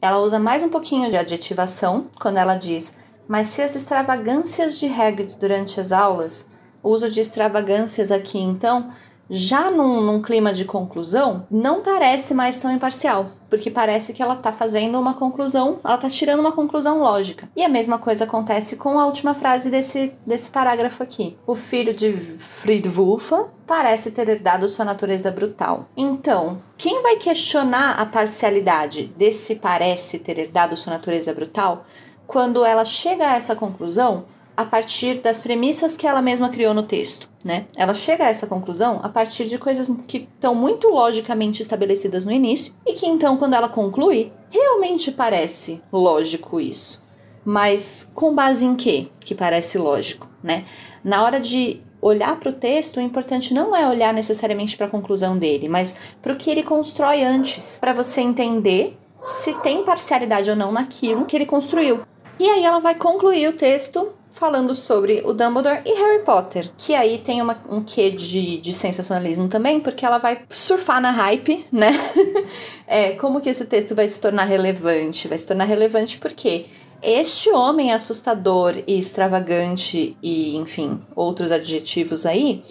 Ela 0.00 0.18
usa 0.20 0.38
mais 0.38 0.62
um 0.62 0.70
pouquinho 0.70 1.10
de 1.10 1.16
adjetivação 1.16 2.08
quando 2.20 2.38
ela 2.38 2.54
diz 2.54 3.07
mas 3.28 3.48
se 3.48 3.60
as 3.60 3.76
extravagâncias 3.76 4.78
de 4.80 4.86
Hagrid 4.86 5.38
durante 5.38 5.78
as 5.78 5.92
aulas, 5.92 6.46
o 6.82 6.88
uso 6.88 7.10
de 7.10 7.20
extravagâncias 7.20 8.10
aqui 8.10 8.38
então, 8.38 8.90
já 9.30 9.70
num, 9.70 10.00
num, 10.00 10.22
clima 10.22 10.54
de 10.54 10.64
conclusão, 10.64 11.46
não 11.50 11.82
parece 11.82 12.32
mais 12.32 12.58
tão 12.58 12.72
imparcial, 12.72 13.32
porque 13.50 13.70
parece 13.70 14.14
que 14.14 14.22
ela 14.22 14.34
tá 14.34 14.50
fazendo 14.50 14.98
uma 14.98 15.12
conclusão, 15.12 15.78
ela 15.84 15.98
tá 15.98 16.08
tirando 16.08 16.40
uma 16.40 16.52
conclusão 16.52 17.00
lógica. 17.00 17.48
E 17.54 17.62
a 17.62 17.68
mesma 17.68 17.98
coisa 17.98 18.24
acontece 18.24 18.76
com 18.76 18.98
a 18.98 19.04
última 19.04 19.34
frase 19.34 19.70
desse, 19.70 20.14
desse 20.26 20.48
parágrafo 20.50 21.02
aqui. 21.02 21.36
O 21.46 21.54
filho 21.54 21.92
de 21.92 22.10
Fridwulfa 22.10 23.50
parece 23.66 24.12
ter 24.12 24.28
herdado 24.30 24.66
sua 24.66 24.86
natureza 24.86 25.30
brutal. 25.30 25.90
Então, 25.94 26.58
quem 26.78 27.02
vai 27.02 27.16
questionar 27.16 28.00
a 28.00 28.06
parcialidade 28.06 29.12
desse 29.14 29.56
parece 29.56 30.18
ter 30.18 30.38
herdado 30.38 30.74
sua 30.74 30.94
natureza 30.94 31.34
brutal? 31.34 31.84
Quando 32.28 32.62
ela 32.62 32.84
chega 32.84 33.26
a 33.26 33.34
essa 33.36 33.56
conclusão 33.56 34.26
a 34.54 34.64
partir 34.64 35.14
das 35.20 35.40
premissas 35.40 35.96
que 35.96 36.06
ela 36.06 36.20
mesma 36.20 36.50
criou 36.50 36.74
no 36.74 36.82
texto, 36.82 37.28
né? 37.42 37.64
Ela 37.74 37.94
chega 37.94 38.24
a 38.24 38.28
essa 38.28 38.46
conclusão 38.46 39.00
a 39.02 39.08
partir 39.08 39.46
de 39.46 39.56
coisas 39.56 39.90
que 40.06 40.28
estão 40.34 40.54
muito 40.54 40.88
logicamente 40.88 41.62
estabelecidas 41.62 42.26
no 42.26 42.32
início 42.32 42.74
e 42.86 42.92
que 42.92 43.06
então 43.06 43.38
quando 43.38 43.54
ela 43.54 43.68
conclui, 43.68 44.30
realmente 44.50 45.10
parece 45.10 45.80
lógico 45.90 46.60
isso. 46.60 47.02
Mas 47.44 48.10
com 48.14 48.34
base 48.34 48.66
em 48.66 48.76
quê 48.76 49.08
que 49.20 49.34
parece 49.34 49.78
lógico, 49.78 50.28
né? 50.42 50.66
Na 51.02 51.22
hora 51.24 51.40
de 51.40 51.80
olhar 52.02 52.38
para 52.38 52.50
o 52.50 52.52
texto, 52.52 52.98
o 52.98 53.00
importante 53.00 53.54
não 53.54 53.74
é 53.74 53.88
olhar 53.88 54.12
necessariamente 54.12 54.76
para 54.76 54.86
a 54.86 54.90
conclusão 54.90 55.38
dele, 55.38 55.66
mas 55.66 55.96
para 56.20 56.34
o 56.34 56.36
que 56.36 56.50
ele 56.50 56.62
constrói 56.62 57.24
antes, 57.24 57.78
para 57.80 57.94
você 57.94 58.20
entender 58.20 58.98
se 59.20 59.54
tem 59.54 59.84
parcialidade 59.84 60.50
ou 60.50 60.56
não 60.56 60.70
naquilo 60.70 61.24
que 61.24 61.36
ele 61.36 61.46
construiu. 61.46 62.00
E 62.38 62.48
aí 62.48 62.64
ela 62.64 62.78
vai 62.78 62.94
concluir 62.94 63.48
o 63.48 63.52
texto 63.52 64.12
falando 64.30 64.72
sobre 64.72 65.20
o 65.24 65.32
Dumbledore 65.32 65.82
e 65.84 65.92
Harry 65.94 66.22
Potter, 66.22 66.70
que 66.78 66.94
aí 66.94 67.18
tem 67.18 67.42
uma, 67.42 67.58
um 67.68 67.82
quê 67.82 68.08
de, 68.10 68.58
de 68.58 68.72
sensacionalismo 68.72 69.48
também, 69.48 69.80
porque 69.80 70.06
ela 70.06 70.18
vai 70.18 70.42
surfar 70.48 71.00
na 71.00 71.10
hype, 71.10 71.66
né? 71.72 71.90
é, 72.86 73.10
como 73.12 73.40
que 73.40 73.48
esse 73.48 73.64
texto 73.64 73.96
vai 73.96 74.06
se 74.06 74.20
tornar 74.20 74.44
relevante? 74.44 75.26
Vai 75.26 75.36
se 75.36 75.46
tornar 75.46 75.64
relevante 75.64 76.18
porque 76.18 76.66
este 77.02 77.50
homem 77.50 77.92
assustador 77.92 78.76
e 78.86 78.98
extravagante 78.98 80.16
e, 80.22 80.56
enfim, 80.56 80.98
outros 81.16 81.50
adjetivos 81.50 82.24
aí, 82.24 82.62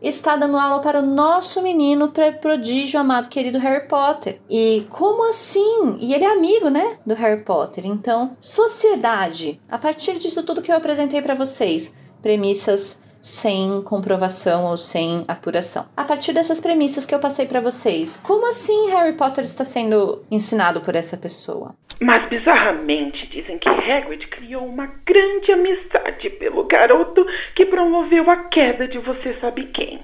está 0.00 0.36
dando 0.36 0.56
aula 0.56 0.80
para 0.80 1.00
o 1.00 1.06
nosso 1.06 1.62
menino 1.62 2.12
prodígio 2.40 2.98
amado 2.98 3.28
querido 3.28 3.58
Harry 3.58 3.86
Potter. 3.86 4.40
E 4.48 4.86
como 4.88 5.28
assim? 5.28 5.96
E 6.00 6.14
ele 6.14 6.24
é 6.24 6.32
amigo, 6.32 6.68
né, 6.68 6.98
do 7.04 7.14
Harry 7.14 7.42
Potter. 7.42 7.86
Então, 7.86 8.32
sociedade. 8.40 9.60
A 9.68 9.78
partir 9.78 10.18
disso 10.18 10.42
tudo 10.42 10.62
que 10.62 10.72
eu 10.72 10.76
apresentei 10.76 11.20
para 11.20 11.34
vocês, 11.34 11.92
premissas 12.22 13.00
sem 13.20 13.82
comprovação 13.82 14.66
ou 14.66 14.76
sem 14.76 15.24
apuração. 15.28 15.86
A 15.96 16.04
partir 16.04 16.32
dessas 16.32 16.60
premissas 16.60 17.06
que 17.06 17.14
eu 17.14 17.20
passei 17.20 17.46
para 17.46 17.60
vocês, 17.60 18.20
como 18.24 18.48
assim 18.48 18.90
Harry 18.90 19.16
Potter 19.16 19.44
está 19.44 19.64
sendo 19.64 20.22
ensinado 20.30 20.80
por 20.80 20.94
essa 20.94 21.16
pessoa? 21.16 21.74
Mas 22.00 22.26
bizarramente 22.30 23.26
dizem 23.28 23.58
que 23.58 23.68
Hagrid 23.68 24.26
criou 24.28 24.64
uma 24.64 24.86
grande 25.04 25.52
amizade 25.52 26.30
pelo 26.38 26.64
garoto 26.64 27.26
que 27.54 27.66
promoveu 27.66 28.30
a 28.30 28.48
queda 28.48 28.88
de 28.88 28.98
você 28.98 29.34
sabe 29.38 29.66
quem. 29.66 30.00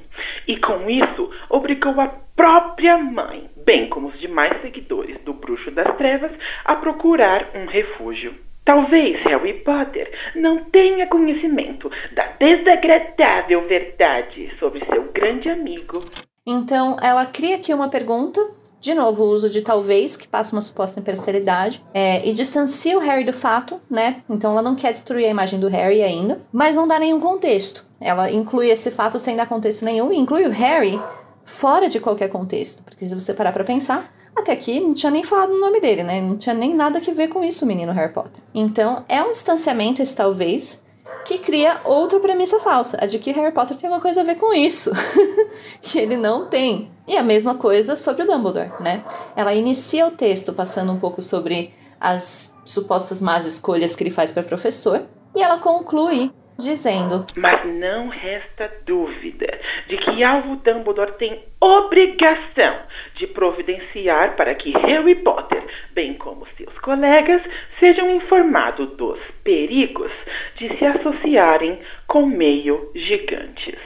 E 0.47 0.59
com 0.59 0.91
isso 0.91 1.31
obrigou 1.49 1.99
a 1.99 2.09
própria 2.37 2.99
mãe, 2.99 3.49
bem 3.65 3.89
como 3.89 4.09
os 4.09 4.21
demais 4.21 4.61
seguidores 4.61 5.19
do 5.25 5.33
Bruxo 5.33 5.71
das 5.71 5.97
Trevas, 5.97 6.33
a 6.67 6.77
procurar 6.77 7.49
um 7.55 7.67
refúgio. 7.67 8.35
Talvez 8.67 9.23
Harry 9.23 9.55
Potter 9.61 10.13
não 10.35 10.65
tenha 10.65 11.07
conhecimento 11.07 11.89
da 12.15 12.27
desagradável 12.39 13.67
verdade 13.69 14.51
sobre 14.59 14.85
seu 14.87 15.05
grande 15.13 15.49
amigo. 15.49 16.01
Então, 16.45 16.97
ela 17.01 17.25
cria 17.25 17.57
aqui 17.57 17.73
uma 17.73 17.89
pergunta 17.89 18.41
de 18.81 18.95
novo, 18.95 19.25
o 19.25 19.29
uso 19.31 19.51
de 19.51 19.63
talvez, 19.63 20.17
que 20.17 20.29
passa 20.29 20.55
uma 20.55 20.61
suposta 20.61 21.01
imparcialidade, 21.01 21.83
é, 21.93 22.25
e 22.29 22.33
distancia 22.33 22.97
o 22.97 23.01
Harry 23.01 23.25
do 23.25 23.33
fato, 23.33 23.81
né? 23.91 24.23
Então 24.29 24.53
ela 24.53 24.63
não 24.63 24.77
quer 24.77 24.93
destruir 24.93 25.27
a 25.27 25.31
imagem 25.31 25.59
do 25.59 25.67
Harry 25.67 26.03
ainda, 26.03 26.41
mas 26.53 26.77
não 26.77 26.87
dá 26.87 26.99
nenhum 26.99 27.19
contexto. 27.19 27.85
Ela 28.01 28.31
inclui 28.31 28.69
esse 28.69 28.91
fato 28.93 29.19
sem 29.19 29.35
dar 29.35 29.49
contexto 29.49 29.85
nenhum 29.85 30.13
e 30.13 30.17
inclui 30.17 30.47
o 30.47 30.51
Harry 30.51 31.01
fora 31.47 31.89
de 31.89 32.01
qualquer 32.01 32.29
contexto. 32.29 32.83
Porque 32.83 33.09
se 33.09 33.15
você 33.15 33.33
parar 33.33 33.53
pra 33.53 33.65
pensar, 33.65 34.13
até 34.35 34.53
aqui 34.53 34.81
não 34.81 34.93
tinha 34.93 35.11
nem 35.11 35.25
falado 35.25 35.53
o 35.55 35.61
nome 35.61 35.81
dele, 35.81 36.03
né? 36.03 36.21
Não 36.21 36.37
tinha 36.37 36.55
nem 36.55 36.75
nada 36.75 37.01
que 37.01 37.13
ver 37.13 37.29
com 37.29 37.43
isso, 37.43 37.65
o 37.65 37.69
menino 37.69 37.93
Harry 37.93 38.13
Potter. 38.13 38.43
Então 38.53 39.05
é 39.09 39.23
um 39.23 39.31
distanciamento, 39.31 40.03
esse 40.03 40.15
talvez, 40.15 40.83
que 41.25 41.39
cria 41.39 41.81
outra 41.85 42.21
premissa 42.21 42.59
falsa, 42.59 42.99
a 43.01 43.07
de 43.07 43.19
que 43.19 43.33
Harry 43.33 43.53
Potter 43.53 43.77
tem 43.77 43.87
alguma 43.87 44.03
coisa 44.03 44.21
a 44.21 44.25
ver 44.25 44.35
com 44.35 44.53
isso, 44.53 44.91
que 45.81 45.99
ele 45.99 46.17
não 46.17 46.47
tem. 46.47 46.91
E 47.07 47.17
a 47.17 47.23
mesma 47.23 47.55
coisa 47.55 47.95
sobre 47.95 48.25
o 48.25 48.27
Dumbledore, 48.27 48.73
né? 48.81 49.05
Ela 49.35 49.55
inicia 49.55 50.07
o 50.07 50.11
texto 50.11 50.53
passando 50.53 50.93
um 50.93 50.99
pouco 50.99 51.23
sobre 51.23 51.73
as 51.99 52.55
supostas 52.65 53.23
más 53.23 53.47
escolhas 53.47 53.97
que 53.97 54.03
ele 54.03 54.11
faz 54.11 54.33
para 54.33 54.43
professor, 54.43 55.03
e 55.35 55.43
ela 55.43 55.59
conclui 55.59 56.33
dizendo: 56.59 57.27
Mas 57.37 57.65
não 57.67 58.09
resta 58.09 58.71
dúvida 58.87 59.47
de 59.89 59.97
que 59.97 60.25
Alvo 60.25 60.57
Dumbledore 60.57 61.13
tem 61.19 61.43
obrigação 61.61 62.79
de 63.17 63.27
providenciar 63.29 64.37
para 64.37 64.55
que 64.55 64.71
Harry 64.71 65.15
Potter, 65.17 65.63
bem 65.93 66.15
como 66.15 66.47
seus 66.57 66.77
colegas, 66.79 67.43
sejam 67.79 68.11
informados 68.11 68.97
dos 68.97 69.19
perigos 69.43 70.13
de 70.57 70.69
se 70.77 70.85
associarem 70.85 71.81
com 72.07 72.27
meio 72.27 72.91
gigantes. 72.95 73.79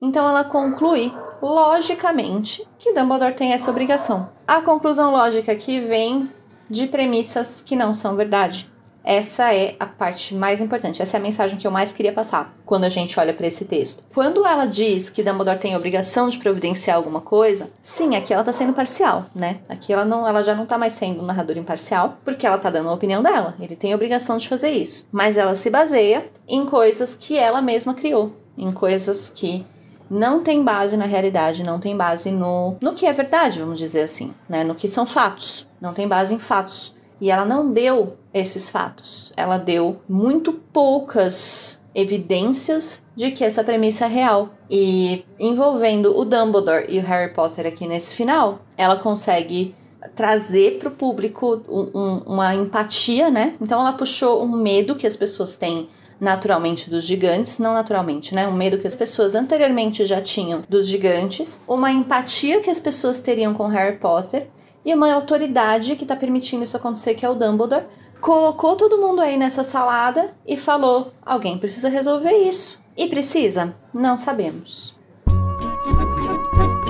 Então 0.00 0.28
ela 0.28 0.44
conclui, 0.44 1.10
logicamente, 1.42 2.62
que 2.78 2.92
Dumbledore 2.92 3.34
tem 3.34 3.52
essa 3.52 3.70
obrigação. 3.70 4.30
A 4.46 4.60
conclusão 4.60 5.10
lógica 5.10 5.52
aqui 5.52 5.80
vem 5.80 6.28
de 6.68 6.86
premissas 6.88 7.62
que 7.62 7.74
não 7.74 7.94
são 7.94 8.14
verdade. 8.14 8.75
Essa 9.06 9.54
é 9.54 9.76
a 9.78 9.86
parte 9.86 10.34
mais 10.34 10.60
importante, 10.60 11.00
essa 11.00 11.16
é 11.16 11.20
a 11.20 11.22
mensagem 11.22 11.56
que 11.56 11.64
eu 11.64 11.70
mais 11.70 11.92
queria 11.92 12.12
passar 12.12 12.52
quando 12.64 12.82
a 12.82 12.88
gente 12.88 13.18
olha 13.20 13.32
para 13.32 13.46
esse 13.46 13.64
texto. 13.64 14.02
Quando 14.12 14.44
ela 14.44 14.66
diz 14.66 15.08
que 15.08 15.22
Dumbledore 15.22 15.60
tem 15.60 15.74
a 15.74 15.76
obrigação 15.76 16.26
de 16.26 16.36
providenciar 16.38 16.96
alguma 16.96 17.20
coisa, 17.20 17.70
sim, 17.80 18.16
aqui 18.16 18.34
ela 18.34 18.42
tá 18.42 18.52
sendo 18.52 18.72
parcial, 18.72 19.24
né? 19.32 19.60
Aqui 19.68 19.92
ela 19.92 20.04
não, 20.04 20.26
ela 20.26 20.42
já 20.42 20.56
não 20.56 20.66
tá 20.66 20.76
mais 20.76 20.94
sendo 20.94 21.22
um 21.22 21.24
narrador 21.24 21.56
imparcial, 21.56 22.18
porque 22.24 22.44
ela 22.44 22.58
tá 22.58 22.68
dando 22.68 22.88
a 22.88 22.92
opinião 22.92 23.22
dela. 23.22 23.54
Ele 23.60 23.76
tem 23.76 23.92
a 23.92 23.94
obrigação 23.94 24.38
de 24.38 24.48
fazer 24.48 24.70
isso. 24.70 25.06
Mas 25.12 25.38
ela 25.38 25.54
se 25.54 25.70
baseia 25.70 26.28
em 26.48 26.66
coisas 26.66 27.14
que 27.14 27.38
ela 27.38 27.62
mesma 27.62 27.94
criou, 27.94 28.34
em 28.58 28.72
coisas 28.72 29.30
que 29.30 29.64
não 30.10 30.42
tem 30.42 30.64
base 30.64 30.96
na 30.96 31.04
realidade, 31.04 31.62
não 31.62 31.78
tem 31.78 31.96
base 31.96 32.32
no, 32.32 32.76
no 32.80 32.92
que 32.92 33.06
é 33.06 33.12
verdade, 33.12 33.60
vamos 33.60 33.78
dizer 33.78 34.02
assim, 34.02 34.34
né? 34.48 34.64
No 34.64 34.74
que 34.74 34.88
são 34.88 35.06
fatos. 35.06 35.64
Não 35.80 35.92
tem 35.92 36.08
base 36.08 36.34
em 36.34 36.40
fatos. 36.40 36.95
E 37.20 37.30
ela 37.30 37.44
não 37.44 37.70
deu 37.70 38.16
esses 38.32 38.68
fatos. 38.68 39.32
Ela 39.36 39.56
deu 39.56 40.00
muito 40.08 40.52
poucas 40.52 41.82
evidências 41.94 43.02
de 43.14 43.30
que 43.30 43.42
essa 43.42 43.64
premissa 43.64 44.04
é 44.04 44.08
real. 44.08 44.50
E 44.70 45.24
envolvendo 45.40 46.16
o 46.16 46.24
Dumbledore 46.24 46.86
e 46.88 46.98
o 46.98 47.02
Harry 47.02 47.32
Potter 47.32 47.66
aqui 47.66 47.86
nesse 47.86 48.14
final, 48.14 48.60
ela 48.76 48.96
consegue 48.96 49.74
trazer 50.14 50.78
para 50.78 50.88
o 50.88 50.92
público 50.92 51.62
um, 51.68 51.98
um, 51.98 52.16
uma 52.26 52.54
empatia, 52.54 53.30
né? 53.30 53.54
Então 53.60 53.80
ela 53.80 53.94
puxou 53.94 54.42
um 54.44 54.48
medo 54.48 54.94
que 54.94 55.06
as 55.06 55.16
pessoas 55.16 55.56
têm 55.56 55.88
naturalmente 56.20 56.88
dos 56.88 57.04
gigantes, 57.04 57.58
não 57.58 57.74
naturalmente, 57.74 58.34
né? 58.34 58.46
Um 58.46 58.52
medo 58.52 58.78
que 58.78 58.86
as 58.86 58.94
pessoas 58.94 59.34
anteriormente 59.34 60.04
já 60.06 60.20
tinham 60.20 60.62
dos 60.68 60.86
gigantes, 60.86 61.60
uma 61.66 61.90
empatia 61.90 62.60
que 62.60 62.70
as 62.70 62.80
pessoas 62.80 63.20
teriam 63.20 63.52
com 63.52 63.66
Harry 63.66 63.96
Potter 63.96 64.48
e 64.86 64.94
uma 64.94 65.12
autoridade 65.12 65.96
que 65.96 66.04
está 66.04 66.14
permitindo 66.14 66.62
isso 66.62 66.76
acontecer, 66.76 67.14
que 67.14 67.26
é 67.26 67.28
o 67.28 67.34
Dumbledore, 67.34 67.84
colocou 68.20 68.76
todo 68.76 68.98
mundo 68.98 69.20
aí 69.20 69.36
nessa 69.36 69.64
salada 69.64 70.32
e 70.46 70.56
falou: 70.56 71.12
alguém 71.24 71.58
precisa 71.58 71.88
resolver 71.88 72.32
isso. 72.32 72.80
E 72.96 73.08
precisa? 73.08 73.74
Não 73.92 74.16
sabemos. 74.16 74.94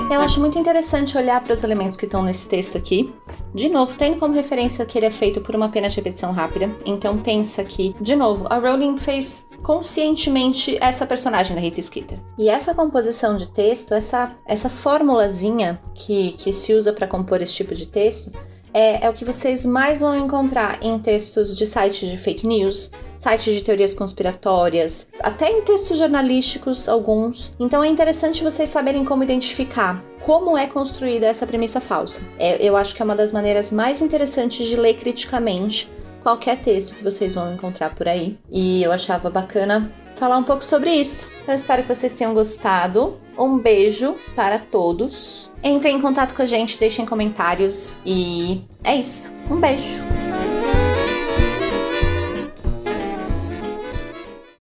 Eu 0.09 0.21
acho 0.21 0.39
muito 0.39 0.57
interessante 0.57 1.17
olhar 1.17 1.43
para 1.43 1.53
os 1.53 1.63
elementos 1.65 1.97
que 1.97 2.05
estão 2.05 2.23
nesse 2.23 2.47
texto 2.47 2.77
aqui. 2.77 3.13
De 3.53 3.67
novo, 3.67 3.97
tendo 3.97 4.17
como 4.17 4.33
referência 4.33 4.85
que 4.85 4.97
ele 4.97 5.07
é 5.07 5.11
feito 5.11 5.41
por 5.41 5.53
uma 5.53 5.65
apenas 5.65 5.93
repetição 5.95 6.31
rápida. 6.31 6.73
Então 6.85 7.17
pensa 7.17 7.63
que, 7.65 7.93
de 7.99 8.15
novo, 8.15 8.45
a 8.49 8.57
Rowling 8.57 8.97
fez 8.97 9.46
conscientemente 9.63 10.77
essa 10.79 11.05
personagem 11.05 11.55
da 11.55 11.61
Rita 11.61 11.81
Skeeter. 11.81 12.19
E 12.37 12.49
essa 12.49 12.73
composição 12.73 13.37
de 13.37 13.47
texto, 13.47 13.93
essa, 13.93 14.35
essa 14.45 14.69
formulazinha 14.69 15.79
que, 15.93 16.33
que 16.33 16.53
se 16.53 16.73
usa 16.73 16.93
para 16.93 17.07
compor 17.07 17.41
esse 17.41 17.53
tipo 17.53 17.75
de 17.75 17.85
texto, 17.85 18.31
é, 18.73 19.05
é, 19.05 19.09
o 19.09 19.13
que 19.13 19.25
vocês 19.25 19.65
mais 19.65 20.01
vão 20.01 20.15
encontrar 20.17 20.77
em 20.83 20.99
textos 20.99 21.55
de 21.55 21.65
sites 21.65 22.09
de 22.09 22.17
fake 22.17 22.45
news, 22.45 22.91
sites 23.17 23.53
de 23.53 23.63
teorias 23.63 23.93
conspiratórias, 23.93 25.09
até 25.19 25.49
em 25.49 25.61
textos 25.61 25.97
jornalísticos, 25.97 26.87
alguns. 26.87 27.51
Então 27.59 27.83
é 27.83 27.87
interessante 27.87 28.43
vocês 28.43 28.69
saberem 28.69 29.03
como 29.03 29.23
identificar 29.23 30.03
como 30.21 30.57
é 30.57 30.67
construída 30.67 31.25
essa 31.25 31.47
premissa 31.47 31.81
falsa. 31.81 32.21
É, 32.37 32.63
eu 32.63 32.75
acho 32.77 32.93
que 32.95 33.01
é 33.01 33.05
uma 33.05 33.15
das 33.15 33.31
maneiras 33.31 33.71
mais 33.71 34.01
interessantes 34.01 34.67
de 34.67 34.75
ler 34.75 34.95
criticamente 34.95 35.89
qualquer 36.27 36.57
texto 36.57 36.93
que 36.93 37.01
vocês 37.01 37.35
vão 37.35 37.53
encontrar 37.53 37.95
por 37.95 38.05
aí. 38.05 38.37
E 38.51 38.83
eu 38.83 38.91
achava 38.91 39.29
bacana 39.29 39.89
falar 40.17 40.37
um 40.37 40.43
pouco 40.43 40.61
sobre 40.61 40.89
isso. 40.91 41.31
Então, 41.41 41.55
espero 41.55 41.83
que 41.83 41.95
vocês 41.95 42.13
tenham 42.13 42.33
gostado. 42.33 43.17
Um 43.37 43.57
beijo 43.57 44.17
para 44.35 44.59
todos. 44.59 45.49
Entrem 45.63 45.95
em 45.95 46.01
contato 46.01 46.35
com 46.35 46.41
a 46.41 46.45
gente, 46.45 46.77
deixem 46.77 47.05
comentários 47.05 47.99
e 48.05 48.61
é 48.83 48.95
isso. 48.95 49.31
Um 49.49 49.55
beijo. 49.55 50.03